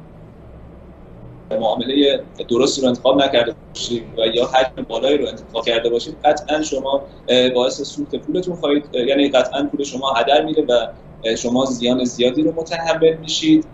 معامله 1.51 2.23
درستی 2.49 2.83
رو 2.83 2.89
انتخاب 2.89 3.23
نکرده 3.23 3.55
باشید 3.75 4.05
و 4.19 4.27
یا 4.27 4.47
حجم 4.47 4.83
بالایی 4.89 5.19
رو 5.19 5.29
انتخاب 5.29 5.65
کرده 5.65 5.91
باشید 5.91 6.17
قطعا 6.25 6.63
شما 6.63 7.03
باعث 7.55 7.83
سوخت 7.83 8.17
پولتون 8.17 8.57
خواهید 8.57 8.95
یعنی 8.95 9.29
قطعا 9.29 9.69
پول 9.73 9.85
شما 9.85 10.13
هدر 10.13 10.45
میره 10.45 10.63
و 10.63 10.87
شما 11.39 11.65
زیان 11.65 12.05
زیادی 12.05 12.43
رو 12.43 12.53
متحمل 12.57 13.17
میشید. 13.17 13.67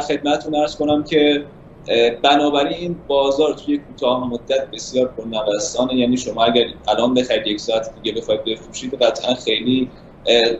خدمتتون 0.00 0.54
ارز 0.54 0.76
کنم 0.76 1.04
که 1.04 1.46
بنابراین 2.22 2.96
بازار 3.06 3.54
توی 3.54 3.78
کوتاه 3.78 4.30
مدت 4.30 4.70
بسیار 4.72 5.08
پرنوسانه. 5.08 5.94
یعنی 5.94 6.16
شما 6.16 6.44
اگر 6.44 6.64
الان 6.88 7.14
بخرید 7.14 7.46
یک 7.46 7.60
ساعت 7.60 7.90
دیگه 8.02 8.20
بخواید 8.20 8.44
بفروشید 8.44 8.94
قطعا 9.02 9.34
خیلی 9.34 9.90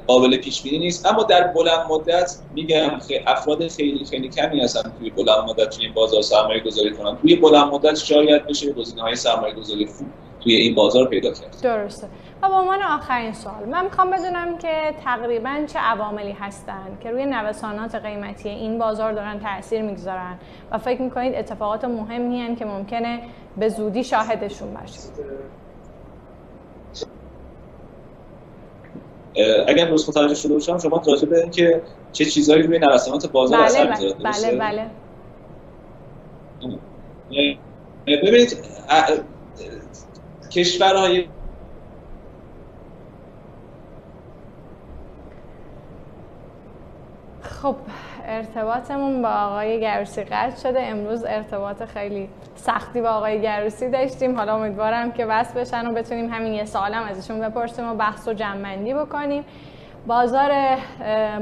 قابل 0.06 0.36
پیش 0.36 0.62
بینی 0.62 0.78
نیست. 0.78 1.06
اما 1.06 1.22
در 1.22 1.46
بلند 1.46 1.86
مدت 1.90 2.36
میگم 2.54 3.00
افراد 3.26 3.68
خیلی 3.68 4.04
خیلی 4.04 4.28
کمی 4.28 4.60
هستن 4.60 4.92
توی 4.98 5.10
بلند 5.10 5.48
مدت 5.48 5.70
توی 5.70 5.84
این 5.84 5.94
بازار 5.94 6.22
سرمایه 6.22 6.60
گذاری 6.60 6.90
کنن. 6.90 7.16
توی 7.16 7.36
بلند 7.36 7.72
مدت 7.72 7.96
شاید 7.96 8.46
بشه 8.46 8.72
گزینه 8.72 9.02
های 9.02 9.16
سرمایه 9.16 9.54
گذاری 9.54 9.86
خوب 9.86 10.06
توی 10.40 10.54
این 10.54 10.74
بازار 10.74 11.08
پیدا 11.08 11.30
کرد. 11.30 11.56
درسته. 11.62 12.08
و 12.42 12.48
به 12.48 12.54
عنوان 12.54 12.82
آخرین 12.82 13.32
سوال 13.32 13.64
من 13.64 13.84
می‌خوام 13.84 14.10
بدونم 14.10 14.58
که 14.58 14.94
تقریبا 15.04 15.64
چه 15.66 15.78
عواملی 15.78 16.32
هستن 16.32 16.98
که 17.00 17.10
روی 17.10 17.26
نوسانات 17.26 17.94
قیمتی 17.94 18.48
این 18.48 18.78
بازار 18.78 19.12
دارن 19.12 19.40
تاثیر 19.40 19.82
می‌گذارن 19.82 20.38
و 20.70 20.78
فکر 20.78 21.02
می‌کنید 21.02 21.34
اتفاقات 21.34 21.84
مهمی 21.84 22.40
هن 22.40 22.56
که 22.56 22.64
ممکنه 22.64 23.20
به 23.56 23.68
زودی 23.68 24.04
شاهدشون 24.04 24.74
باشید 24.74 25.10
اگر 29.66 29.88
درست 29.88 30.08
متوجه 30.08 30.34
شده 30.34 30.54
باشم 30.54 30.78
شما 30.78 31.02
راجع 31.06 31.28
به 31.28 31.48
که 31.50 31.82
چه 32.12 32.24
چیزهایی 32.24 32.62
روی 32.62 32.78
نوسانات 32.78 33.32
بازار 33.32 33.58
بله 33.58 33.66
اثر 33.66 33.90
می‌ذاره 33.90 34.14
بله 34.58 34.58
بله. 34.58 34.90
ببینید 38.06 38.56
کشورهای 40.50 41.28
خب 47.66 47.76
ارتباطمون 48.26 49.22
با 49.22 49.28
آقای 49.28 49.80
گروسی 49.80 50.24
قطع 50.24 50.60
شده. 50.60 50.82
امروز 50.82 51.24
ارتباط 51.24 51.82
خیلی 51.82 52.28
سختی 52.54 53.00
با 53.00 53.08
آقای 53.08 53.40
گروسی 53.40 53.90
داشتیم. 53.90 54.36
حالا 54.36 54.54
امیدوارم 54.54 55.12
که 55.12 55.26
وصل 55.26 55.60
بشن 55.60 55.86
و 55.86 55.92
بتونیم 55.92 56.32
همین 56.32 56.52
یه 56.54 56.64
سالم 56.64 57.02
ازشون 57.02 57.40
بپرسیم 57.40 57.88
و 57.88 57.94
بحث 57.94 58.28
و 58.28 58.32
جمعندی 58.32 58.94
بکنیم. 58.94 59.44
بازار 60.06 60.52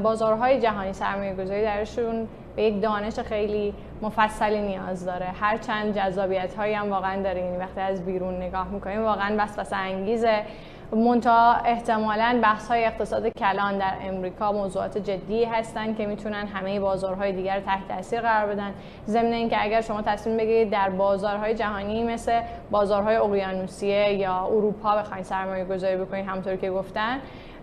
بازارهای 0.03 0.61
جهانی 0.61 0.93
سرمایه 0.93 1.35
گذاری 1.35 1.63
درشون 1.63 2.29
به 2.57 2.63
یک 2.63 2.83
دانش 2.83 3.19
خیلی 3.21 3.75
مفصلی 4.03 4.63
نیاز 4.63 5.07
داره. 5.07 5.27
هر 5.41 5.59
چند 5.59 5.99
جذابیت 5.99 6.55
هایی 6.55 6.75
هم 6.75 6.91
واقعا 6.91 7.23
داره. 7.23 7.41
یعنی 7.41 7.57
وقتی 7.57 7.81
از 7.81 8.05
بیرون 8.05 8.37
نگاه 8.37 8.69
می‌کنیم 8.69 9.05
واقعا 9.05 9.35
وسوسه 9.39 9.77
انگیزه. 9.77 10.43
منتها 10.93 11.55
احتمالا 11.55 12.41
بحث 12.43 12.69
های 12.69 12.85
اقتصاد 12.85 13.29
کلان 13.29 13.79
در 13.79 13.93
امریکا 14.03 14.53
موضوعات 14.53 14.99
جدی 14.99 15.45
هستند 15.45 15.97
که 15.97 16.07
می‌تونن 16.07 16.47
همه 16.47 16.81
بازارهای 16.81 17.33
دیگر 17.33 17.61
تحت 17.61 17.89
تاثیر 17.89 18.21
قرار 18.21 18.55
بدن. 18.55 18.75
ضمن 19.07 19.33
اینکه 19.33 19.63
اگر 19.63 19.81
شما 19.81 20.03
تصمیم 20.03 20.37
بگیرید 20.37 20.71
در 20.71 20.91
بازارهای 20.91 21.55
جهانی 21.55 22.05
مثل 22.05 22.41
بازارهای 22.71 23.17
اقیانوسیه 23.17 24.13
یا 24.13 24.47
اروپا 24.47 24.97
بخواید 24.97 25.25
سرمایه 25.25 25.65
گذاری 25.65 25.97
بکنید 25.97 26.27
همونطور 26.27 26.57
که 26.57 26.71
گفتن 26.71 27.19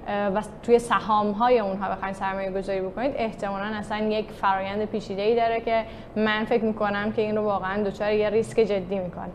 و 0.08 0.42
توی 0.64 0.80
سهام 0.80 1.32
های 1.32 1.60
اونها 1.60 1.90
بخواید 1.90 2.16
سرمایه 2.16 2.52
گذاری 2.52 2.82
بکنید 2.82 3.14
احتمالا 3.16 3.66
اصلا 3.66 3.98
یک 3.98 4.32
فرایند 4.32 4.86
پیچیده 4.86 5.36
داره 5.36 5.62
که 5.62 5.86
من 6.16 6.46
فکر 6.46 6.64
می‌کنم 6.64 7.12
که 7.12 7.22
این 7.22 7.38
رو 7.38 7.44
واقعا 7.44 7.84
دچار 7.84 8.12
یه 8.12 8.30
ریسک 8.30 8.60
جدی 8.60 9.00
می‌کنه. 9.00 9.30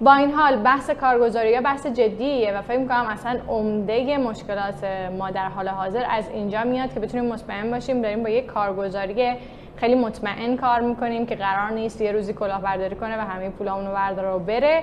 با 0.00 0.14
این 0.14 0.30
حال 0.30 0.56
بحث 0.56 0.90
کارگزاری 0.90 1.60
بحث 1.60 1.86
جدیه 1.86 2.58
و 2.58 2.62
فکر 2.62 2.78
می‌کنم 2.78 3.06
اصلا 3.10 3.40
عمده 3.48 4.18
مشکلات 4.18 4.84
ما 5.18 5.30
در 5.30 5.48
حال 5.48 5.68
حاضر 5.68 6.04
از 6.10 6.28
اینجا 6.28 6.64
میاد 6.64 6.94
که 6.94 7.00
بتونیم 7.00 7.32
مطمئن 7.32 7.70
باشیم 7.70 8.02
داریم 8.02 8.22
با 8.22 8.28
یک 8.28 8.46
کارگزاری 8.46 9.34
خیلی 9.76 9.94
مطمئن 9.94 10.56
کار 10.56 10.80
می‌کنیم 10.80 11.26
که 11.26 11.34
قرار 11.34 11.70
نیست 11.70 12.00
یه 12.00 12.12
روزی 12.12 12.32
کلاهبرداری 12.32 12.96
کنه 12.96 13.18
و 13.18 13.20
همه 13.20 13.50
پولامون 13.50 13.86
رو 13.86 13.94
برداره 13.94 14.28
و 14.28 14.38
بره. 14.38 14.82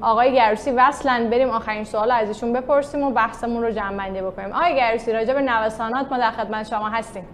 آقای 0.00 0.34
گروسی 0.34 0.70
وصلن 0.70 1.30
بریم 1.30 1.50
آخرین 1.50 1.84
سوال 1.84 2.10
از 2.10 2.28
ایشون 2.28 2.52
بپرسیم 2.52 3.02
و 3.02 3.10
بحثمون 3.10 3.62
رو 3.62 3.70
جمع 3.70 3.96
بندی 3.96 4.20
بکنیم. 4.20 4.52
آقای 4.52 4.76
گروسی 4.76 5.12
راجع 5.12 5.34
به 5.34 5.40
نوسانات 5.40 6.12
ما 6.12 6.18
در 6.18 6.30
خدمت 6.30 6.68
شما 6.68 6.88
هستیم. 6.88 7.24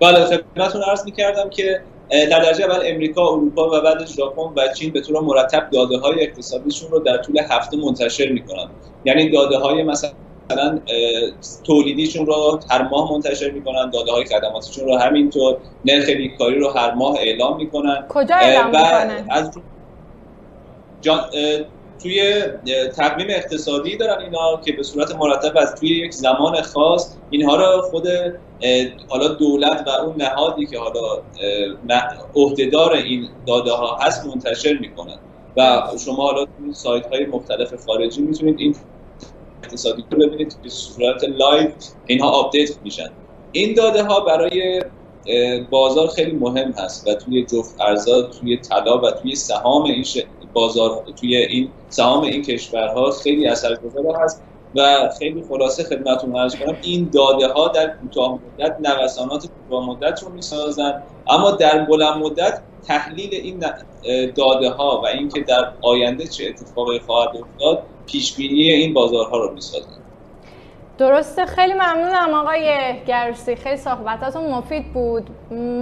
بله 0.00 0.24
خدمتتون 0.24 0.82
عرض 0.82 1.04
می‌کردم 1.04 1.50
که 1.50 1.80
در 2.10 2.40
درجه 2.40 2.64
اول 2.64 2.80
امریکا 2.84 3.28
اروپا 3.28 3.70
و 3.70 3.80
بعد 3.80 4.06
ژاپن 4.06 4.42
و 4.56 4.68
چین 4.78 4.92
به 4.92 5.00
طور 5.00 5.20
مرتب 5.20 5.70
داده 5.72 5.98
های 5.98 6.22
اقتصادیشون 6.22 6.90
رو 6.90 6.98
در 6.98 7.18
طول 7.18 7.38
هفته 7.38 7.76
منتشر 7.76 8.28
می‌کنن. 8.32 8.70
یعنی 9.04 9.30
داده 9.30 9.58
های 9.58 9.82
مثلا 9.82 10.10
مثلا 10.52 10.80
تولیدیشون 11.64 12.26
رو 12.26 12.60
هر 12.70 12.82
ماه 12.82 13.12
منتشر 13.12 13.50
می‌کنن 13.50 13.90
داده 13.90 14.12
های 14.12 14.24
خدماتیشون 14.24 14.84
رو 14.84 14.96
همینطور 14.96 15.56
نرخ 15.84 16.08
بیکاری 16.08 16.58
رو 16.58 16.68
هر 16.68 16.94
ماه 16.94 17.16
اعلام 17.18 17.56
می‌کنن. 17.56 18.06
کجا 18.08 18.34
اعلام 18.34 18.66
می‌کنن؟ 18.66 19.26
از 19.30 19.50
جان... 21.00 21.20
توی 22.06 22.42
تقویم 22.96 23.26
اقتصادی 23.30 23.96
دارن 23.96 24.22
اینا 24.22 24.60
که 24.64 24.72
به 24.72 24.82
صورت 24.82 25.14
مرتب 25.14 25.56
از 25.56 25.74
توی 25.74 25.88
یک 25.88 26.12
زمان 26.14 26.62
خاص 26.62 27.16
اینها 27.30 27.56
رو 27.56 27.82
خود 27.82 28.08
حالا 29.08 29.28
دولت 29.28 29.84
و 29.86 29.90
اون 29.90 30.14
نهادی 30.16 30.66
که 30.66 30.78
حالا 30.78 31.22
عهدهدار 32.34 32.92
این 32.92 33.28
داده 33.46 33.72
ها 33.72 33.96
هست 33.96 34.26
منتشر 34.26 34.78
می‌کنن. 34.78 35.18
و 35.56 35.82
شما 36.04 36.26
حالا 36.26 36.44
توی 36.44 36.74
سایت 36.74 37.06
های 37.06 37.26
مختلف 37.26 37.86
خارجی 37.86 38.22
می‌تونید 38.22 38.56
این 38.58 38.76
اقتصادی 39.64 40.04
رو 40.10 40.18
ببینید 40.18 40.56
به 40.62 40.68
صورت 40.68 41.24
live 41.24 41.70
اینها 42.06 42.30
آپدیت 42.30 42.70
میشن. 42.84 43.08
این 43.52 43.74
داده 43.74 44.02
ها 44.04 44.20
برای 44.20 44.82
بازار 45.70 46.08
خیلی 46.08 46.32
مهم 46.32 46.70
هست 46.70 47.08
و 47.08 47.14
توی 47.14 47.44
جفت 47.44 47.80
ارزا 47.80 48.22
توی 48.22 48.56
طلا 48.56 48.98
و 48.98 49.10
توی 49.10 49.34
سهام 49.34 49.84
این 49.84 50.04
بازار 50.56 51.04
توی 51.20 51.36
این 51.36 51.70
سهام 51.88 52.22
این 52.24 52.42
کشورها 52.42 53.10
خیلی 53.10 53.48
اثرگذار 53.48 54.04
هست 54.24 54.42
و 54.74 55.10
خیلی 55.18 55.44
خلاصه 55.48 55.84
خدمتتون 55.84 56.36
عرض 56.36 56.56
کنم 56.56 56.76
این 56.82 57.10
داده 57.12 57.48
ها 57.52 57.68
در 57.68 57.86
کوتاه 57.86 58.38
مدت 58.58 58.76
نوسانات 58.80 59.46
کوتاه 59.46 59.88
مدت 59.88 60.22
رو 60.22 60.32
می‌سازن. 60.32 61.02
اما 61.28 61.50
در 61.50 61.84
بلند 61.84 62.16
مدت 62.22 62.60
تحلیل 62.88 63.30
این 63.32 63.64
داده 64.36 64.70
ها 64.70 65.00
و 65.04 65.06
اینکه 65.06 65.40
در 65.40 65.72
آینده 65.82 66.26
چه 66.26 66.44
اتفاقی 66.48 66.98
خواهد 66.98 67.28
افتاد 67.28 67.82
پیش 68.06 68.36
بینی 68.36 68.72
این 68.72 68.94
بازارها 68.94 69.38
رو 69.38 69.54
می‌سازن. 69.54 69.90
درسته. 70.98 71.46
خیلی 71.46 71.72
ممنونم 71.72 72.34
آقای 72.34 72.94
گرسی. 73.06 73.56
خیلی 73.56 73.76
صحبتاتون 73.76 74.50
مفید 74.50 74.92
بود. 74.92 75.30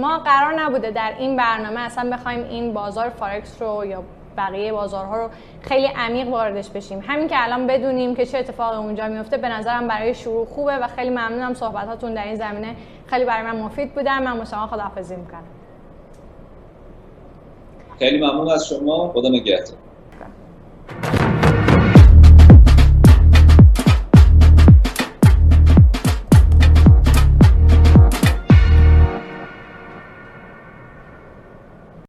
ما 0.01 0.17
قرار 0.17 0.59
نبوده 0.59 0.91
در 0.91 1.13
این 1.19 1.35
برنامه 1.35 1.79
اصلا 1.79 2.09
بخوایم 2.17 2.43
این 2.49 2.73
بازار 2.73 3.09
فارکس 3.09 3.61
رو 3.61 3.85
یا 3.85 4.03
بقیه 4.37 4.73
بازارها 4.73 5.17
رو 5.17 5.29
خیلی 5.61 5.87
عمیق 5.87 6.27
واردش 6.27 6.69
بشیم. 6.69 7.03
همین 7.07 7.27
که 7.27 7.35
الان 7.37 7.67
بدونیم 7.67 8.15
که 8.15 8.25
چه 8.25 8.37
اتفاقی 8.37 8.77
اونجا 8.77 9.07
میفته 9.07 9.37
به 9.37 9.49
نظرم 9.49 9.87
برای 9.87 10.13
شروع 10.13 10.45
خوبه 10.45 10.77
و 10.77 10.87
خیلی 10.87 11.09
ممنونم 11.09 11.53
صحبتاتون 11.53 12.13
در 12.13 12.23
این 12.23 12.35
زمینه. 12.35 12.75
خیلی 13.07 13.25
برای 13.25 13.43
من 13.51 13.61
مفید 13.61 13.95
بودن. 13.95 14.23
من 14.23 14.37
با 14.37 14.45
شما 14.45 14.67
خداحافظی 14.67 15.15
می‌کنم. 15.15 15.43
خیلی 17.99 18.17
ممنون 18.17 18.49
از 18.49 18.67
شما. 18.67 19.11
خدا 19.13 19.29
نگهدار. 19.29 19.77